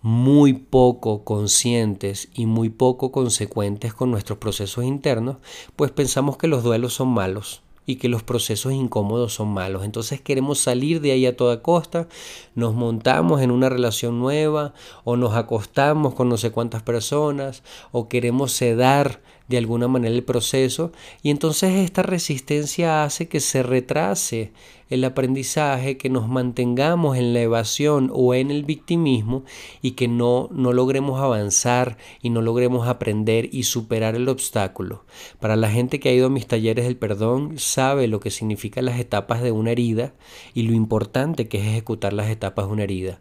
muy 0.00 0.52
poco 0.52 1.24
conscientes 1.24 2.28
y 2.32 2.46
muy 2.46 2.70
poco 2.70 3.12
consecuentes 3.12 3.92
con 3.92 4.10
nuestros 4.10 4.38
procesos 4.38 4.84
internos, 4.84 5.36
pues 5.74 5.90
pensamos 5.90 6.36
que 6.36 6.46
los 6.46 6.62
duelos 6.62 6.94
son 6.94 7.08
malos 7.08 7.62
y 7.86 7.96
que 7.96 8.08
los 8.08 8.22
procesos 8.22 8.72
incómodos 8.72 9.34
son 9.34 9.48
malos. 9.48 9.84
Entonces 9.84 10.20
queremos 10.20 10.58
salir 10.58 11.00
de 11.00 11.12
ahí 11.12 11.26
a 11.26 11.36
toda 11.36 11.62
costa, 11.62 12.08
nos 12.54 12.74
montamos 12.74 13.40
en 13.40 13.50
una 13.50 13.68
relación 13.68 14.18
nueva 14.18 14.74
o 15.04 15.16
nos 15.16 15.34
acostamos 15.34 16.14
con 16.14 16.28
no 16.28 16.36
sé 16.36 16.50
cuántas 16.50 16.82
personas 16.82 17.62
o 17.92 18.08
queremos 18.08 18.52
sedar 18.52 19.20
de 19.48 19.58
alguna 19.58 19.88
manera 19.88 20.14
el 20.14 20.24
proceso 20.24 20.92
y 21.22 21.30
entonces 21.30 21.72
esta 21.74 22.02
resistencia 22.02 23.04
hace 23.04 23.28
que 23.28 23.40
se 23.40 23.62
retrase 23.62 24.52
el 24.88 25.04
aprendizaje, 25.04 25.96
que 25.96 26.08
nos 26.08 26.28
mantengamos 26.28 27.16
en 27.16 27.32
la 27.32 27.40
evasión 27.40 28.10
o 28.12 28.34
en 28.34 28.50
el 28.50 28.64
victimismo 28.64 29.44
y 29.82 29.92
que 29.92 30.06
no, 30.06 30.48
no 30.52 30.72
logremos 30.72 31.20
avanzar 31.20 31.96
y 32.22 32.30
no 32.30 32.40
logremos 32.40 32.86
aprender 32.86 33.48
y 33.52 33.64
superar 33.64 34.14
el 34.14 34.28
obstáculo. 34.28 35.04
Para 35.40 35.56
la 35.56 35.70
gente 35.70 35.98
que 35.98 36.08
ha 36.08 36.12
ido 36.12 36.26
a 36.26 36.30
mis 36.30 36.46
talleres 36.46 36.84
del 36.84 36.96
perdón 36.96 37.58
sabe 37.58 38.06
lo 38.06 38.20
que 38.20 38.30
significan 38.30 38.84
las 38.84 39.00
etapas 39.00 39.42
de 39.42 39.50
una 39.50 39.72
herida 39.72 40.14
y 40.54 40.62
lo 40.62 40.72
importante 40.72 41.48
que 41.48 41.58
es 41.58 41.66
ejecutar 41.66 42.12
las 42.12 42.30
etapas 42.30 42.66
de 42.66 42.72
una 42.72 42.84
herida. 42.84 43.20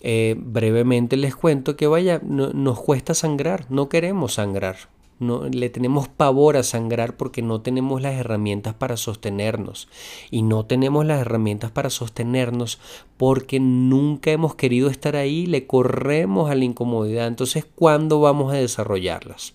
Eh, 0.00 0.36
brevemente 0.38 1.16
les 1.16 1.34
cuento 1.34 1.76
que 1.76 1.86
vaya, 1.86 2.20
nos 2.22 2.80
cuesta 2.80 3.14
sangrar, 3.14 3.66
no 3.70 3.88
queremos 3.88 4.34
sangrar, 4.34 4.76
le 5.52 5.70
tenemos 5.70 6.08
pavor 6.08 6.56
a 6.56 6.62
sangrar 6.62 7.16
porque 7.16 7.42
no 7.42 7.60
tenemos 7.60 8.02
las 8.02 8.14
herramientas 8.14 8.74
para 8.74 8.96
sostenernos. 8.96 9.88
Y 10.30 10.42
no 10.42 10.66
tenemos 10.66 11.04
las 11.04 11.20
herramientas 11.20 11.70
para 11.70 11.90
sostenernos 11.90 12.78
porque 13.16 13.60
nunca 13.60 14.30
hemos 14.30 14.54
querido 14.54 14.88
estar 14.88 15.16
ahí, 15.16 15.46
le 15.46 15.66
corremos 15.66 16.50
a 16.50 16.54
la 16.54 16.64
incomodidad. 16.64 17.26
Entonces, 17.26 17.66
¿cuándo 17.74 18.20
vamos 18.20 18.52
a 18.52 18.56
desarrollarlas? 18.56 19.54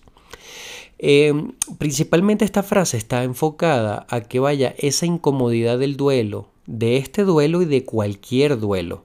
Em, 0.98 1.52
principalmente 1.78 2.44
esta 2.44 2.62
frase 2.62 2.98
está 2.98 3.24
enfocada 3.24 4.06
a 4.10 4.20
que 4.20 4.38
vaya 4.38 4.74
esa 4.76 5.06
incomodidad 5.06 5.78
del 5.78 5.96
duelo, 5.96 6.48
de 6.66 6.98
este 6.98 7.24
duelo 7.24 7.62
y 7.62 7.64
de 7.64 7.86
cualquier 7.86 8.60
duelo. 8.60 9.04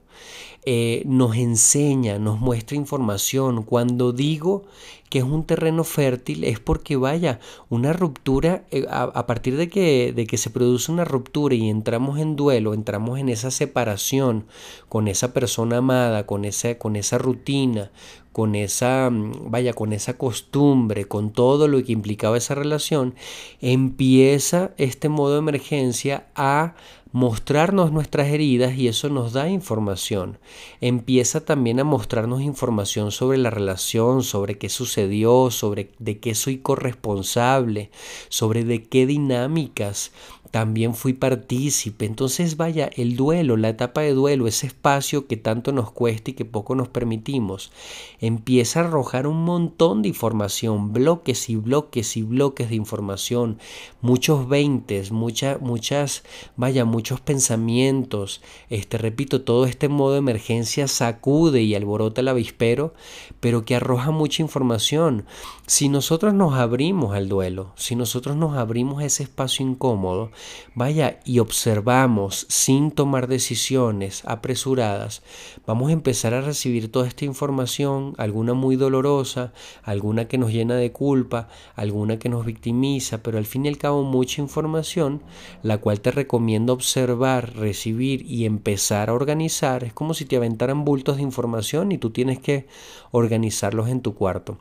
Eh, 0.68 1.04
nos 1.06 1.36
enseña, 1.36 2.18
nos 2.18 2.40
muestra 2.40 2.76
información. 2.76 3.62
Cuando 3.62 4.12
digo 4.12 4.64
que 5.08 5.18
es 5.18 5.24
un 5.24 5.44
terreno 5.44 5.84
fértil 5.84 6.42
es 6.42 6.58
porque 6.58 6.96
vaya, 6.96 7.38
una 7.68 7.92
ruptura, 7.92 8.64
eh, 8.72 8.84
a, 8.90 9.26
partir 9.26 9.56
de 9.56 9.68
que, 9.68 10.12
de 10.12 10.26
que 10.26 10.36
se 10.36 10.50
produce 10.50 10.90
una 10.90 11.04
ruptura 11.04 11.54
y 11.54 11.68
entramos 11.70 12.18
en 12.18 12.34
duelo, 12.34 12.74
entramos 12.74 13.20
en 13.20 13.28
esa 13.28 13.52
separación 13.52 14.46
con 14.88 15.06
esa 15.06 15.32
persona 15.32 15.76
amada, 15.76 16.26
con 16.26 16.44
esa, 16.44 16.76
con 16.78 16.96
esa 16.96 17.18
rutina, 17.18 17.92
con 18.32 18.54
esa, 18.54 19.08
mm, 19.10 19.50
vaya, 19.50 19.72
con 19.72 19.92
esa 19.92 20.18
costumbre, 20.18 21.06
con 21.06 21.30
todo 21.30 21.68
lo 21.68 21.82
que 21.84 21.92
implicaba 21.92 22.36
esa 22.36 22.56
relación, 22.56 23.14
empieza 23.60 24.72
este 24.78 25.08
modo 25.08 25.34
de 25.34 25.38
emergencia 25.38 26.26
a 26.34 26.74
mostrarnos 27.12 27.92
nuestras 27.92 28.28
heridas 28.28 28.76
y 28.76 28.88
eso 28.88 29.08
nos 29.08 29.32
da 29.32 29.48
información. 29.48 30.38
Empieza 30.80 31.44
también 31.44 31.80
a 31.80 31.84
mostrarnos 31.84 32.42
información 32.42 33.12
sobre 33.12 33.38
la 33.38 33.50
relación, 33.50 34.22
sobre 34.22 34.58
qué 34.58 34.68
sucedió, 34.68 35.50
sobre 35.50 35.90
de 35.98 36.18
qué 36.18 36.34
soy 36.34 36.58
corresponsable, 36.58 37.90
sobre 38.28 38.64
de 38.64 38.84
qué 38.84 39.06
dinámicas 39.06 40.12
también 40.56 40.94
fui 40.94 41.12
partícipe. 41.12 42.06
Entonces, 42.06 42.56
vaya, 42.56 42.88
el 42.96 43.14
duelo, 43.14 43.58
la 43.58 43.68
etapa 43.68 44.00
de 44.00 44.14
duelo, 44.14 44.46
ese 44.46 44.68
espacio 44.68 45.26
que 45.26 45.36
tanto 45.36 45.70
nos 45.70 45.90
cuesta 45.90 46.30
y 46.30 46.32
que 46.32 46.46
poco 46.46 46.74
nos 46.74 46.88
permitimos, 46.88 47.72
empieza 48.20 48.80
a 48.80 48.84
arrojar 48.84 49.26
un 49.26 49.44
montón 49.44 50.00
de 50.00 50.08
información, 50.08 50.94
bloques 50.94 51.50
y 51.50 51.56
bloques 51.56 52.16
y 52.16 52.22
bloques 52.22 52.70
de 52.70 52.76
información, 52.76 53.58
muchos 54.00 54.48
veintes, 54.48 55.12
muchas, 55.12 55.60
muchas, 55.60 56.22
vaya, 56.56 56.86
muchos 56.86 57.20
pensamientos. 57.20 58.40
Este, 58.70 58.96
repito, 58.96 59.42
todo 59.42 59.66
este 59.66 59.90
modo 59.90 60.12
de 60.12 60.20
emergencia 60.20 60.88
sacude 60.88 61.60
y 61.64 61.74
alborota 61.74 62.22
el 62.22 62.28
avispero, 62.28 62.94
pero 63.40 63.66
que 63.66 63.74
arroja 63.74 64.10
mucha 64.10 64.40
información. 64.40 65.26
Si 65.66 65.90
nosotros 65.90 66.32
nos 66.32 66.54
abrimos 66.54 67.14
al 67.14 67.28
duelo, 67.28 67.74
si 67.76 67.94
nosotros 67.94 68.36
nos 68.36 68.56
abrimos 68.56 69.02
a 69.02 69.04
ese 69.04 69.24
espacio 69.24 69.66
incómodo, 69.66 70.30
vaya 70.74 71.20
y 71.24 71.38
observamos 71.38 72.46
sin 72.48 72.90
tomar 72.90 73.28
decisiones 73.28 74.22
apresuradas, 74.24 75.22
vamos 75.66 75.90
a 75.90 75.92
empezar 75.92 76.34
a 76.34 76.40
recibir 76.40 76.90
toda 76.90 77.06
esta 77.06 77.24
información, 77.24 78.14
alguna 78.18 78.54
muy 78.54 78.76
dolorosa, 78.76 79.52
alguna 79.82 80.28
que 80.28 80.38
nos 80.38 80.52
llena 80.52 80.76
de 80.76 80.92
culpa, 80.92 81.48
alguna 81.74 82.18
que 82.18 82.28
nos 82.28 82.44
victimiza, 82.44 83.22
pero 83.22 83.38
al 83.38 83.46
fin 83.46 83.64
y 83.64 83.68
al 83.68 83.78
cabo 83.78 84.02
mucha 84.02 84.42
información, 84.42 85.22
la 85.62 85.78
cual 85.78 86.00
te 86.00 86.10
recomiendo 86.10 86.72
observar, 86.72 87.54
recibir 87.56 88.22
y 88.22 88.44
empezar 88.44 89.10
a 89.10 89.14
organizar. 89.14 89.84
Es 89.84 89.92
como 89.92 90.14
si 90.14 90.24
te 90.24 90.36
aventaran 90.36 90.84
bultos 90.84 91.16
de 91.16 91.22
información 91.22 91.92
y 91.92 91.98
tú 91.98 92.10
tienes 92.10 92.38
que 92.38 92.66
organizarlos 93.10 93.88
en 93.88 94.00
tu 94.00 94.14
cuarto. 94.14 94.58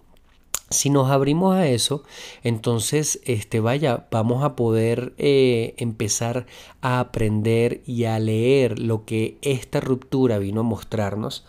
Si 0.70 0.90
nos 0.90 1.12
abrimos 1.12 1.56
a 1.56 1.68
eso, 1.68 2.04
entonces, 2.44 3.20
este, 3.24 3.60
vaya, 3.60 4.08
vamos 4.12 4.44
a 4.44 4.56
poder 4.56 5.14
eh, 5.18 5.76
empezar 5.78 6.48
a 6.82 7.00
aprender 7.00 7.82
y 7.86 8.06
a 8.06 8.18
leer 8.20 8.80
lo 8.80 9.06
que 9.06 9.38
esta 9.42 9.80
ruptura 9.80 10.40
vino 10.40 10.62
a 10.62 10.64
mostrarnos 10.64 11.46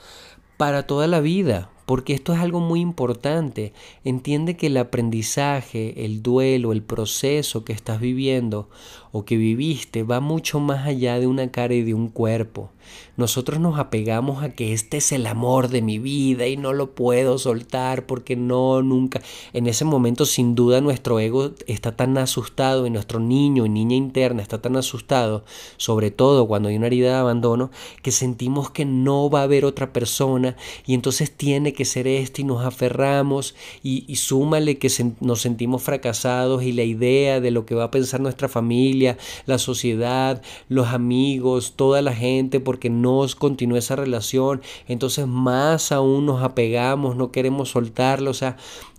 para 0.57 0.87
toda 0.87 1.07
la 1.07 1.21
vida, 1.21 1.71
porque 1.87 2.13
esto 2.13 2.33
es 2.35 2.41
algo 2.41 2.61
muy 2.61 2.81
importante. 2.81 3.73
Entiende 4.05 4.57
que 4.57 4.67
el 4.67 4.77
aprendizaje, 4.77 6.05
el 6.05 6.23
duelo, 6.23 6.73
el 6.73 6.83
proceso 6.83 7.65
que 7.65 7.73
estás 7.73 8.01
viviendo 8.01 8.69
o 9.13 9.25
que 9.25 9.37
viviste 9.37 10.03
va 10.03 10.21
mucho 10.21 10.61
más 10.61 10.87
allá 10.87 11.19
de 11.19 11.27
una 11.27 11.51
cara 11.51 11.75
y 11.75 11.83
de 11.83 11.95
un 11.95 12.09
cuerpo. 12.09 12.71
Nosotros 13.17 13.61
nos 13.61 13.79
apegamos 13.79 14.43
a 14.43 14.51
que 14.51 14.73
este 14.73 14.99
es 14.99 15.13
el 15.13 15.27
amor 15.27 15.69
de 15.69 15.83
mi 15.83 15.99
vida 15.99 16.47
y 16.47 16.57
no 16.57 16.73
lo 16.73 16.95
puedo 16.95 17.39
soltar 17.39 18.07
porque 18.07 18.37
no, 18.37 18.83
nunca. 18.83 19.23
En 19.53 19.67
ese 19.67 19.85
momento 19.85 20.27
sin 20.27 20.55
duda 20.55 20.81
nuestro 20.81 21.19
ego 21.19 21.53
está 21.67 21.97
tan 21.97 22.19
asustado 22.19 22.87
y 22.87 22.91
nuestro 22.91 23.21
niño 23.21 23.65
y 23.65 23.69
niña 23.69 23.97
interna 23.97 24.43
está 24.43 24.61
tan 24.61 24.77
asustado, 24.77 25.45
sobre 25.77 26.11
todo 26.11 26.47
cuando 26.47 26.69
hay 26.69 26.77
una 26.77 26.87
herida 26.89 27.09
de 27.09 27.17
abandono, 27.17 27.71
que 28.03 28.13
sentimos 28.13 28.71
que 28.71 28.85
no 28.85 29.31
va 29.31 29.41
a 29.41 29.45
haber 29.45 29.65
otra 29.65 29.93
persona 29.93 30.57
y 30.87 30.95
entonces 30.95 31.35
tiene 31.35 31.73
que 31.73 31.85
ser 31.85 32.07
este 32.07 32.43
y 32.43 32.45
nos 32.45 32.65
aferramos 32.65 33.55
y, 33.83 34.05
y 34.09 34.17
súmale 34.17 34.79
que 34.79 34.91
nos 35.21 35.41
sentimos 35.41 35.83
fracasados 35.83 36.63
y 36.63 36.73
la 36.73 36.83
idea 36.83 37.41
de 37.41 37.51
lo 37.51 37.65
que 37.67 37.75
va 37.75 37.85
a 37.85 37.91
pensar 37.91 38.21
nuestra 38.21 38.49
familia, 38.49 39.17
la 39.47 39.59
sociedad, 39.59 40.43
los 40.69 40.89
amigos, 40.89 41.75
toda 41.77 42.03
la 42.03 42.13
gente, 42.13 42.61
porque 42.61 42.76
no 42.91 43.25
continúa 43.39 43.79
esa 43.79 43.97
relación, 43.97 44.63
entonces 44.87 45.27
más 45.27 45.93
aún 45.93 46.27
nos 46.27 46.43
apegamos, 46.43 47.17
no 47.17 47.33
queremos 47.33 47.71
soltarlo, 47.71 48.31
o 48.31 48.35
sea, 48.35 48.57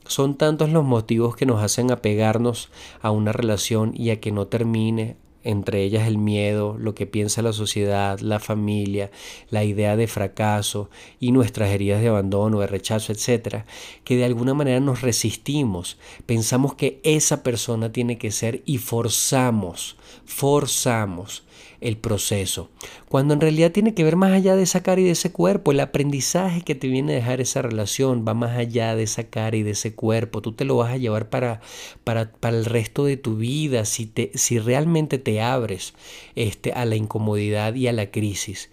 son 0.07 0.35
tantos 0.35 0.69
los 0.69 0.85
motivos 0.85 1.35
que 1.35 1.45
nos 1.45 1.61
hacen 1.61 1.91
apegarnos 1.91 2.69
a 3.01 3.11
una 3.11 3.33
relación 3.33 3.93
y 3.95 4.09
a 4.09 4.19
que 4.19 4.31
no 4.31 4.47
termine, 4.47 5.17
entre 5.43 5.83
ellas 5.83 6.07
el 6.07 6.17
miedo, 6.17 6.75
lo 6.77 6.93
que 6.93 7.07
piensa 7.07 7.41
la 7.41 7.53
sociedad, 7.53 8.19
la 8.19 8.39
familia, 8.39 9.11
la 9.49 9.63
idea 9.63 9.95
de 9.95 10.07
fracaso 10.07 10.89
y 11.19 11.31
nuestras 11.31 11.69
heridas 11.69 12.01
de 12.01 12.09
abandono, 12.09 12.59
de 12.59 12.67
rechazo, 12.67 13.13
etcétera, 13.13 13.65
que 14.03 14.17
de 14.17 14.25
alguna 14.25 14.53
manera 14.53 14.79
nos 14.79 15.01
resistimos, 15.01 15.97
pensamos 16.25 16.75
que 16.75 16.99
esa 17.03 17.43
persona 17.43 17.91
tiene 17.91 18.17
que 18.17 18.31
ser 18.31 18.61
y 18.65 18.77
forzamos, 18.77 19.95
forzamos 20.25 21.46
el 21.81 21.97
proceso, 21.97 22.69
cuando 23.09 23.33
en 23.33 23.41
realidad 23.41 23.71
tiene 23.71 23.93
que 23.93 24.03
ver 24.03 24.15
más 24.15 24.31
allá 24.31 24.55
de 24.55 24.63
esa 24.63 24.83
cara 24.83 25.01
y 25.01 25.03
de 25.03 25.11
ese 25.11 25.31
cuerpo, 25.31 25.71
el 25.71 25.79
aprendizaje 25.79 26.61
que 26.61 26.75
te 26.75 26.87
viene 26.87 27.13
a 27.13 27.15
dejar 27.15 27.41
esa 27.41 27.61
relación 27.61 28.25
va 28.27 28.33
más 28.33 28.57
allá 28.57 28.95
de 28.95 29.03
esa 29.03 29.25
cara 29.25 29.55
y 29.55 29.63
de 29.63 29.71
ese 29.71 29.93
cuerpo, 29.93 30.41
tú 30.41 30.53
te 30.53 30.65
lo 30.65 30.77
vas 30.77 30.91
a 30.91 30.97
llevar 30.97 31.29
para, 31.29 31.61
para, 32.03 32.31
para 32.31 32.57
el 32.57 32.65
resto 32.65 33.05
de 33.05 33.17
tu 33.17 33.37
vida 33.37 33.85
si, 33.85 34.05
te, 34.05 34.31
si 34.35 34.59
realmente 34.59 35.17
te 35.17 35.41
abres 35.41 35.93
este, 36.35 36.73
a 36.73 36.85
la 36.85 36.95
incomodidad 36.95 37.75
y 37.75 37.87
a 37.87 37.93
la 37.93 38.11
crisis. 38.11 38.69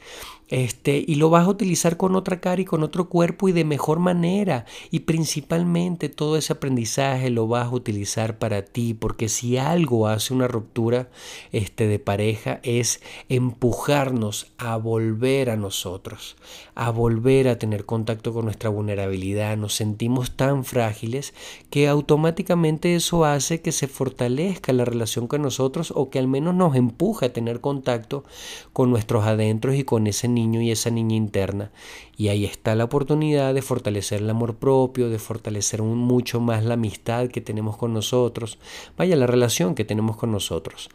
Este, 0.48 1.02
y 1.06 1.14
lo 1.14 1.30
vas 1.30 1.46
a 1.46 1.50
utilizar 1.50 1.96
con 1.96 2.16
otra 2.16 2.40
cara 2.40 2.60
y 2.60 2.64
con 2.64 2.82
otro 2.82 3.08
cuerpo 3.08 3.48
y 3.48 3.52
de 3.52 3.64
mejor 3.64 3.98
manera. 3.98 4.66
Y 4.90 5.00
principalmente 5.00 6.08
todo 6.08 6.36
ese 6.36 6.52
aprendizaje 6.52 7.30
lo 7.30 7.48
vas 7.48 7.66
a 7.66 7.74
utilizar 7.74 8.38
para 8.38 8.62
ti, 8.62 8.94
porque 8.94 9.28
si 9.28 9.56
algo 9.56 10.06
hace 10.06 10.34
una 10.34 10.48
ruptura 10.48 11.08
este, 11.52 11.86
de 11.86 11.98
pareja 11.98 12.60
es 12.62 13.00
empujarnos 13.28 14.52
a 14.58 14.76
volver 14.76 15.50
a 15.50 15.56
nosotros, 15.56 16.36
a 16.74 16.90
volver 16.90 17.48
a 17.48 17.58
tener 17.58 17.86
contacto 17.86 18.32
con 18.32 18.44
nuestra 18.44 18.68
vulnerabilidad. 18.68 19.56
Nos 19.56 19.74
sentimos 19.74 20.32
tan 20.36 20.64
frágiles 20.64 21.32
que 21.70 21.88
automáticamente 21.88 22.94
eso 22.94 23.24
hace 23.24 23.60
que 23.60 23.72
se 23.72 23.88
fortalezca 23.88 24.72
la 24.72 24.84
relación 24.84 25.26
con 25.26 25.42
nosotros 25.42 25.92
o 25.94 26.10
que 26.10 26.18
al 26.18 26.28
menos 26.28 26.54
nos 26.54 26.76
empuja 26.76 27.26
a 27.26 27.32
tener 27.32 27.60
contacto 27.60 28.24
con 28.72 28.90
nuestros 28.90 29.24
adentros 29.24 29.74
y 29.76 29.84
con 29.84 30.06
ese 30.06 30.28
niño 30.34 30.60
y 30.60 30.70
esa 30.70 30.90
niña 30.90 31.16
interna. 31.16 31.70
Y 32.16 32.28
ahí 32.28 32.44
está 32.44 32.74
la 32.74 32.84
oportunidad 32.84 33.54
de 33.54 33.62
fortalecer 33.62 34.20
el 34.20 34.30
amor 34.30 34.56
propio, 34.56 35.08
de 35.08 35.18
fortalecer 35.18 35.82
mucho 35.82 36.40
más 36.40 36.64
la 36.64 36.74
amistad 36.74 37.28
que 37.28 37.40
tenemos 37.40 37.76
con 37.76 37.92
nosotros, 37.92 38.58
vaya 38.96 39.16
la 39.16 39.26
relación 39.26 39.74
que 39.74 39.84
tenemos 39.84 40.16
con 40.16 40.32
nosotros. 40.32 40.90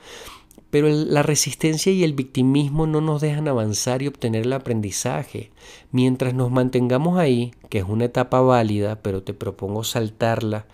Pero 0.69 0.87
la 0.87 1.23
resistencia 1.23 1.91
y 1.91 2.03
el 2.03 2.13
victimismo 2.13 2.85
no 2.85 3.01
nos 3.01 3.21
dejan 3.21 3.47
avanzar 3.47 4.03
y 4.03 4.07
obtener 4.07 4.45
el 4.45 4.53
aprendizaje. 4.53 5.51
Mientras 5.91 6.35
nos 6.35 6.51
mantengamos 6.51 7.17
ahí, 7.17 7.51
que 7.69 7.79
es 7.79 7.85
una 7.85 8.05
etapa 8.05 8.41
válida, 8.41 8.99
pero 9.01 9.23
te 9.23 9.33
propongo 9.33 9.83
saltarla 9.83 10.65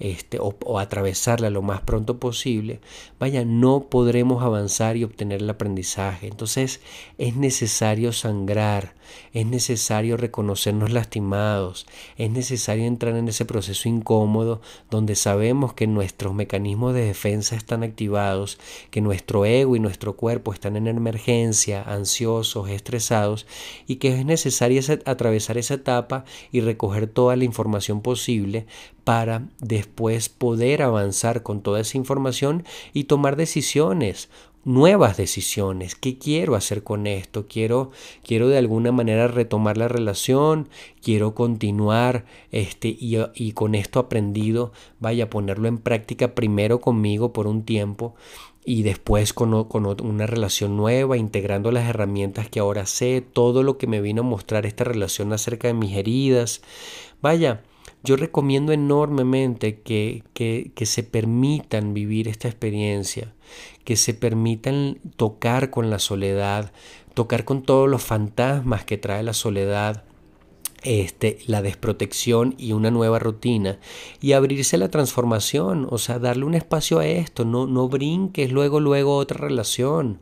este, 0.00 0.38
o, 0.40 0.78
atravesarla 0.78 1.50
lo 1.50 1.62
más 1.62 1.80
pronto 1.82 2.18
posible, 2.18 2.80
vaya, 3.20 3.44
no 3.44 3.84
podremos 3.88 4.42
avanzar 4.42 4.96
y 4.96 5.04
obtener 5.04 5.42
el 5.42 5.50
aprendizaje. 5.50 6.26
Entonces 6.26 6.80
es 7.18 7.36
necesario 7.36 8.12
sangrar, 8.12 8.94
es 9.32 9.46
necesario 9.46 10.16
reconocernos 10.16 10.90
lastimados, 10.92 11.86
es 12.16 12.30
necesario 12.30 12.84
entrar 12.84 13.16
en 13.16 13.28
ese 13.28 13.44
proceso 13.44 13.88
incómodo 13.88 14.60
donde 14.90 15.14
sabemos 15.14 15.72
que 15.72 15.86
nuestros 15.86 16.34
mecanismos 16.34 16.94
de 16.94 17.06
defensa 17.06 17.54
están 17.54 17.84
activados, 17.84 18.58
que 18.90 19.00
nuestro 19.00 19.44
ego 19.44 19.76
y 19.76 19.80
nuestro 19.80 20.16
cuerpo 20.16 20.52
están 20.52 20.76
en 20.76 20.88
emergencia, 20.88 21.82
ansiosos, 21.82 22.68
estresados 22.68 23.46
y 23.86 23.96
que 23.96 24.18
es 24.18 24.24
necesario 24.24 24.63
atravesar 25.04 25.58
esa 25.58 25.74
etapa 25.74 26.24
y 26.52 26.60
recoger 26.60 27.06
toda 27.06 27.36
la 27.36 27.44
información 27.44 28.00
posible 28.00 28.66
para 29.04 29.48
después 29.60 30.28
poder 30.28 30.82
avanzar 30.82 31.42
con 31.42 31.62
toda 31.62 31.80
esa 31.80 31.96
información 31.96 32.64
y 32.92 33.04
tomar 33.04 33.36
decisiones 33.36 34.28
nuevas 34.64 35.16
decisiones. 35.16 35.94
¿Qué 35.94 36.18
quiero 36.18 36.54
hacer 36.54 36.82
con 36.82 37.06
esto? 37.06 37.46
Quiero, 37.46 37.90
quiero 38.24 38.48
de 38.48 38.58
alguna 38.58 38.92
manera 38.92 39.28
retomar 39.28 39.76
la 39.76 39.88
relación, 39.88 40.68
quiero 41.02 41.34
continuar 41.34 42.24
este, 42.50 42.88
y, 42.88 43.18
y 43.34 43.52
con 43.52 43.74
esto 43.74 44.00
aprendido, 44.00 44.72
vaya 45.00 45.24
a 45.24 45.30
ponerlo 45.30 45.68
en 45.68 45.78
práctica 45.78 46.34
primero 46.34 46.80
conmigo 46.80 47.32
por 47.32 47.46
un 47.46 47.64
tiempo 47.64 48.14
y 48.64 48.82
después 48.82 49.32
con, 49.32 49.64
con, 49.64 49.86
una 49.86 50.26
relación 50.26 50.76
nueva, 50.76 51.16
integrando 51.16 51.70
las 51.70 51.88
herramientas 51.88 52.48
que 52.48 52.60
ahora 52.60 52.86
sé, 52.86 53.20
todo 53.20 53.62
lo 53.62 53.76
que 53.76 53.86
me 53.86 54.00
vino 54.00 54.22
a 54.22 54.24
mostrar 54.24 54.64
esta 54.64 54.84
relación 54.84 55.32
acerca 55.32 55.68
de 55.68 55.74
mis 55.74 55.96
heridas. 55.96 56.62
Vaya, 57.20 57.62
yo 58.02 58.16
recomiendo 58.16 58.72
enormemente 58.72 59.80
que, 59.80 60.24
que, 60.32 60.72
que, 60.74 60.86
se 60.86 61.02
permitan 61.02 61.94
vivir 61.94 62.28
esta 62.28 62.48
experiencia, 62.48 63.34
que 63.84 63.96
se 63.96 64.14
permitan 64.14 64.98
tocar 65.16 65.70
con 65.70 65.90
la 65.90 65.98
soledad, 65.98 66.72
tocar 67.12 67.44
con 67.44 67.62
todos 67.62 67.88
los 67.88 68.02
fantasmas 68.02 68.84
que 68.84 68.98
trae 68.98 69.22
la 69.22 69.34
soledad, 69.34 70.04
este, 70.84 71.38
la 71.46 71.62
desprotección 71.62 72.54
y 72.58 72.72
una 72.72 72.90
nueva 72.90 73.18
rutina 73.18 73.78
y 74.20 74.32
abrirse 74.32 74.78
la 74.78 74.90
transformación, 74.90 75.86
o 75.90 75.98
sea, 75.98 76.18
darle 76.18 76.44
un 76.44 76.54
espacio 76.54 76.98
a 76.98 77.06
esto, 77.06 77.44
no, 77.44 77.66
no 77.66 77.88
brinques 77.88 78.52
luego, 78.52 78.80
luego 78.80 79.16
otra 79.16 79.38
relación. 79.38 80.20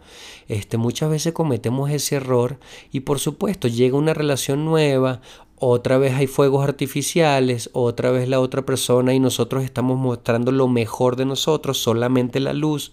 Este, 0.49 0.79
muchas 0.79 1.11
veces 1.11 1.33
cometemos 1.33 1.91
ese 1.91 2.17
error 2.17 2.59
y 2.91 3.01
por 3.01 3.19
supuesto 3.19 3.69
llega 3.69 3.97
una 3.97 4.15
relación 4.15 4.65
nueva 4.65 5.21
otra 5.65 5.97
vez 5.97 6.15
hay 6.15 6.27
fuegos 6.27 6.65
artificiales, 6.65 7.71
otra 7.73 8.11
vez 8.11 8.29
la 8.29 8.41
otra 8.41 8.67
persona 8.67 9.15
y 9.15 9.21
nosotros 9.21 9.63
estamos 9.63 9.97
mostrando 9.97 10.51
lo 10.51 10.67
mejor 10.67 11.15
de 11.15 11.25
nosotros, 11.25 11.79
solamente 11.79 12.41
la 12.41 12.53
luz. 12.53 12.93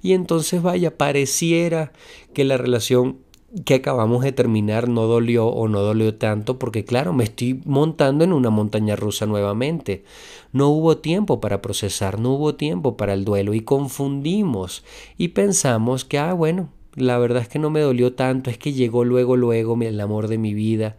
Y 0.00 0.14
entonces 0.14 0.62
vaya, 0.62 0.96
pareciera 0.96 1.92
que 2.32 2.44
la 2.44 2.56
relación 2.56 3.18
que 3.64 3.74
acabamos 3.74 4.22
de 4.22 4.32
terminar 4.32 4.88
no 4.88 5.06
dolió 5.06 5.46
o 5.46 5.68
no 5.68 5.80
dolió 5.80 6.14
tanto 6.14 6.58
porque 6.58 6.84
claro, 6.84 7.12
me 7.12 7.24
estoy 7.24 7.60
montando 7.64 8.24
en 8.24 8.32
una 8.32 8.50
montaña 8.50 8.96
rusa 8.96 9.26
nuevamente. 9.26 10.04
No 10.52 10.68
hubo 10.68 10.98
tiempo 10.98 11.40
para 11.40 11.62
procesar, 11.62 12.18
no 12.18 12.32
hubo 12.32 12.54
tiempo 12.54 12.96
para 12.96 13.14
el 13.14 13.24
duelo 13.24 13.54
y 13.54 13.60
confundimos 13.60 14.84
y 15.16 15.28
pensamos 15.28 16.04
que, 16.04 16.18
ah, 16.18 16.32
bueno, 16.32 16.68
la 16.94 17.18
verdad 17.18 17.42
es 17.42 17.48
que 17.48 17.58
no 17.58 17.70
me 17.70 17.80
dolió 17.80 18.14
tanto, 18.14 18.50
es 18.50 18.58
que 18.58 18.72
llegó 18.72 19.04
luego, 19.04 19.36
luego 19.36 19.76
el 19.80 20.00
amor 20.00 20.28
de 20.28 20.38
mi 20.38 20.54
vida. 20.54 20.96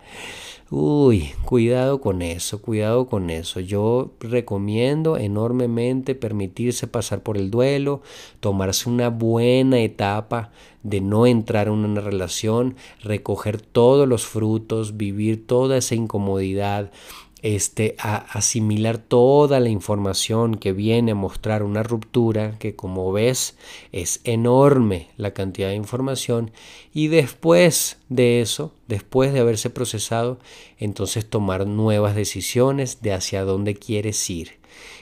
Uy, 0.69 1.31
cuidado 1.45 2.01
con 2.01 2.21
eso, 2.21 2.61
cuidado 2.61 3.07
con 3.07 3.29
eso. 3.29 3.61
Yo 3.61 4.11
recomiendo 4.19 5.15
enormemente 5.17 6.13
permitirse 6.13 6.87
pasar 6.87 7.23
por 7.23 7.37
el 7.37 7.49
duelo, 7.49 8.01
tomarse 8.41 8.89
una 8.89 9.09
buena 9.09 9.79
etapa 9.79 10.51
de 10.83 10.99
no 10.99 11.25
entrar 11.25 11.67
en 11.67 11.73
una 11.73 12.01
relación, 12.01 12.75
recoger 13.01 13.61
todos 13.61 14.09
los 14.09 14.25
frutos, 14.25 14.97
vivir 14.97 15.47
toda 15.47 15.77
esa 15.77 15.95
incomodidad, 15.95 16.91
este, 17.41 17.95
a 17.99 18.15
asimilar 18.15 18.97
toda 18.97 19.59
la 19.59 19.69
información 19.69 20.55
que 20.55 20.73
viene 20.73 21.11
a 21.11 21.15
mostrar 21.15 21.63
una 21.63 21.83
ruptura, 21.83 22.57
que 22.59 22.75
como 22.75 23.11
ves 23.11 23.57
es 23.91 24.21
enorme 24.23 25.09
la 25.17 25.31
cantidad 25.31 25.69
de 25.69 25.75
información, 25.75 26.51
y 26.93 27.07
después 27.07 27.97
de 28.09 28.41
eso, 28.41 28.73
después 28.87 29.33
de 29.33 29.39
haberse 29.39 29.69
procesado, 29.69 30.39
entonces 30.79 31.29
tomar 31.29 31.67
nuevas 31.67 32.15
decisiones 32.15 33.01
de 33.01 33.13
hacia 33.13 33.43
dónde 33.43 33.75
quieres 33.75 34.29
ir 34.29 34.57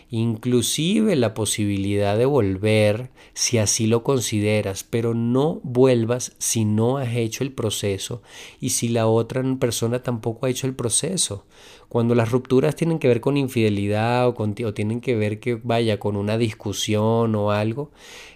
inclusive 0.10 1.16
la 1.16 1.34
posibilidad 1.34 2.18
de 2.18 2.26
volver 2.26 3.12
si 3.34 3.58
así 3.58 3.88
lo 3.88 4.04
consideras, 4.04 4.84
pero 4.84 5.14
no 5.14 5.60
vuelvas 5.64 6.36
si 6.38 6.66
no 6.66 6.98
has 6.98 7.16
hecho 7.16 7.44
el 7.44 7.52
proceso 7.52 8.22
y 8.60 8.70
si 8.70 8.90
la 8.90 9.08
otra 9.08 9.44
persona 9.60 10.04
tampoco 10.04 10.46
ha 10.46 10.50
hecho 10.50 10.68
el 10.68 10.76
proceso. 10.76 11.46
Cuando 11.90 12.16
las 12.16 12.32
rupturas 12.32 12.76
tienen 12.76 13.00
que 13.00 13.08
ver 13.08 13.22
con 13.22 13.38
infidelidad 13.38 14.28
o, 14.28 14.36
con, 14.36 14.56
o 14.66 14.74
tienen 14.74 15.02
que 15.02 15.16
ver 15.16 15.40
que 15.40 15.56
vaya 15.56 16.00
con 16.00 16.16
una 16.16 16.38
discusión 16.38 17.36
o 17.36 17.52
algo, 17.52 17.92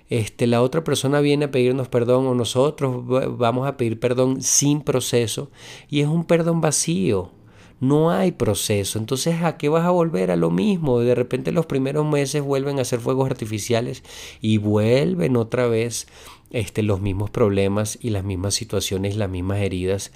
este, 0.10 0.48
la 0.48 0.62
otra 0.62 0.84
persona 0.84 1.20
viene 1.22 1.46
a 1.46 1.52
pedirnos 1.52 1.88
perdón 1.88 2.26
o 2.26 2.34
nosotros 2.34 3.06
vamos 3.38 3.68
a 3.68 3.78
pedir 3.78 4.00
perdón 4.00 4.42
sin 4.42 4.82
proceso 4.82 5.52
y 5.88 6.02
es 6.02 6.08
un 6.08 6.26
perdón 6.26 6.62
vacío, 6.62 7.32
no 7.80 8.12
hay 8.12 8.32
proceso. 8.32 9.00
Entonces, 9.00 9.42
¿a 9.42 9.58
qué 9.58 9.70
vas 9.70 9.86
a 9.86 9.92
volver? 9.92 10.32
A 10.32 10.36
lo 10.36 10.52
mismo. 10.52 11.00
De 11.00 11.16
repente 11.16 11.52
los 11.52 11.66
primeros 11.66 12.06
meses 12.06 12.42
vuelven 12.42 12.80
a 12.80 12.86
ser 12.86 13.00
fuegos 13.00 13.30
artificiales 13.30 14.04
y 14.42 14.58
vuelven 14.58 15.38
otra 15.38 15.68
vez 15.68 16.08
este, 16.52 16.84
los 16.84 17.02
mismos 17.02 17.30
problemas 17.30 17.98
y 18.02 18.10
las 18.10 18.24
mismas 18.24 18.56
situaciones, 18.56 19.16
las 19.16 19.30
mismas 19.30 19.60
heridas 19.60 20.12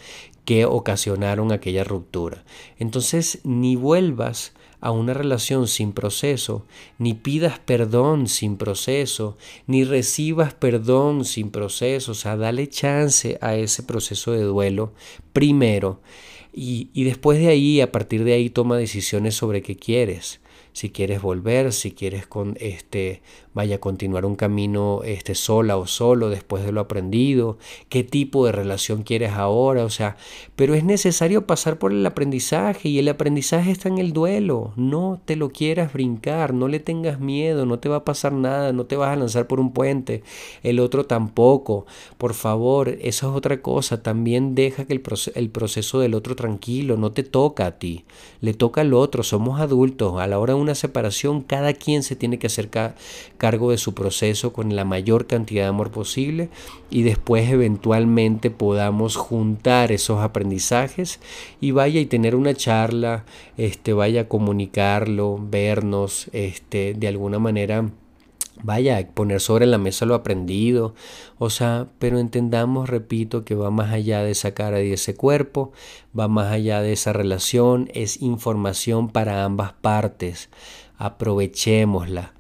que 0.46 0.66
ocasionaron 0.66 1.52
aquella 1.52 1.84
ruptura. 1.84 2.44
Entonces, 2.78 3.40
ni 3.44 3.76
vuelvas 3.76 4.54
a 4.82 4.92
una 4.92 5.14
relación 5.14 5.70
sin 5.70 5.94
proceso, 5.94 6.66
ni 6.98 7.14
pidas 7.14 7.58
perdón 7.58 8.28
sin 8.28 8.58
proceso, 8.58 9.38
ni 9.66 9.86
recibas 9.86 10.54
perdón 10.54 11.24
sin 11.24 11.52
proceso. 11.52 12.12
O 12.12 12.16
sea, 12.16 12.36
dale 12.36 12.68
chance 12.68 13.38
a 13.40 13.56
ese 13.56 13.84
proceso 13.84 14.34
de 14.34 14.44
duelo 14.44 14.92
primero 15.32 16.02
y, 16.54 16.90
y 16.94 17.04
después 17.04 17.40
de 17.40 17.48
ahí, 17.48 17.82
a 17.82 17.92
partir 17.92 18.24
de 18.24 18.34
ahí, 18.34 18.50
toma 18.50 18.78
decisiones 18.78 19.36
sobre 19.36 19.62
qué 19.62 19.76
quieres 19.76 20.43
si 20.74 20.90
quieres 20.90 21.22
volver, 21.22 21.72
si 21.72 21.92
quieres 21.92 22.28
con 22.28 22.58
este 22.60 23.22
vaya 23.54 23.76
a 23.76 23.80
continuar 23.80 24.26
un 24.26 24.36
camino 24.36 25.02
este 25.04 25.36
sola 25.36 25.78
o 25.78 25.86
solo 25.86 26.30
después 26.30 26.66
de 26.66 26.72
lo 26.72 26.82
aprendido, 26.82 27.58
qué 27.90 28.04
tipo 28.04 28.46
de 28.46 28.52
relación 28.52 29.04
quieres 29.04 29.34
ahora, 29.34 29.86
o 29.86 29.90
sea, 29.90 30.18
pero 30.56 30.74
es 30.74 30.84
necesario 30.84 31.46
pasar 31.46 31.78
por 31.78 31.92
el 31.92 32.06
aprendizaje 32.06 32.90
y 32.90 33.00
el 33.00 33.08
aprendizaje 33.10 33.72
está 33.72 33.90
en 33.90 34.00
el 34.00 34.14
duelo, 34.14 34.74
no 34.76 35.22
te 35.24 35.36
lo 35.36 35.50
quieras 35.50 35.94
brincar, 35.94 36.54
no 36.54 36.68
le 36.68 36.80
tengas 36.80 37.20
miedo, 37.20 37.66
no 37.66 37.80
te 37.80 37.90
va 37.90 37.98
a 37.98 38.06
pasar 38.06 38.34
nada, 38.34 38.74
no 38.74 38.86
te 38.86 38.96
vas 38.96 39.14
a 39.14 39.20
lanzar 39.20 39.48
por 39.48 39.60
un 39.60 39.72
puente, 39.72 40.24
el 40.64 40.80
otro 40.80 41.06
tampoco, 41.06 41.86
por 42.18 42.34
favor, 42.34 42.90
eso 42.90 43.30
es 43.30 43.38
otra 43.38 43.62
cosa, 43.62 44.02
también 44.02 44.56
deja 44.56 44.86
que 44.86 44.94
el, 44.94 45.04
el 45.36 45.50
proceso 45.50 46.00
del 46.00 46.16
otro 46.16 46.36
tranquilo, 46.36 46.98
no 46.98 47.12
te 47.12 47.24
toca 47.24 47.68
a 47.68 47.78
ti, 47.78 48.06
le 48.42 48.54
toca 48.54 48.82
al 48.82 48.94
otro, 48.94 49.22
somos 49.22 49.62
adultos, 49.62 50.20
a 50.20 50.28
la 50.28 50.40
hora 50.40 50.56
una 50.64 50.76
separación, 50.76 51.42
cada 51.42 51.74
quien 51.74 52.02
se 52.02 52.16
tiene 52.16 52.40
que 52.40 52.48
hacer 52.48 52.70
cargo 53.38 53.72
de 53.72 53.78
su 53.78 53.94
proceso 53.94 54.54
con 54.54 54.76
la 54.76 54.86
mayor 54.86 55.28
cantidad 55.28 55.64
de 55.64 55.70
amor 55.70 55.92
posible 55.92 56.50
y 56.90 57.04
después 57.04 57.50
eventualmente 57.50 58.50
podamos 58.50 59.16
juntar 59.16 59.92
esos 59.92 60.22
aprendizajes 60.22 61.20
y 61.62 61.72
vaya 61.72 62.00
y 62.00 62.06
tener 62.06 62.36
una 62.36 62.54
charla, 62.54 63.26
este, 63.58 63.94
vaya 63.94 64.22
a 64.22 64.28
comunicarlo, 64.28 65.40
vernos, 65.40 66.30
este, 66.34 66.96
de 66.96 67.08
alguna 67.08 67.40
manera 67.40 67.90
vaya, 68.62 69.08
poner 69.14 69.42
sobre 69.42 69.66
la 69.66 69.78
mesa 69.78 70.06
lo 70.06 70.16
aprendido, 70.16 70.94
o 71.40 71.50
sea, 71.50 71.88
pero 72.00 72.20
entendamos, 72.20 72.90
repito, 72.90 73.44
que 73.44 73.56
va 73.56 73.72
más 73.72 73.92
allá 73.92 74.22
de 74.24 74.32
esa 74.32 74.54
cara 74.54 74.82
y 74.82 74.92
ese 74.92 75.16
cuerpo, 75.16 75.72
va 76.18 76.28
más 76.28 76.52
allá 76.52 76.82
de 76.82 76.94
esa 76.94 77.14
relación, 77.14 77.90
es 77.94 78.22
información 78.22 79.10
para 79.10 79.44
ambas 79.44 79.74
partes, 79.74 80.50
aprovechémosla 80.98 82.34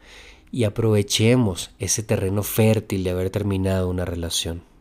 y 0.51 0.65
aprovechemos 0.65 1.71
ese 1.79 2.03
terreno 2.03 2.43
fértil 2.43 3.03
de 3.03 3.09
haber 3.09 3.29
terminado 3.31 3.89
una 3.89 4.05
relación. 4.05 4.72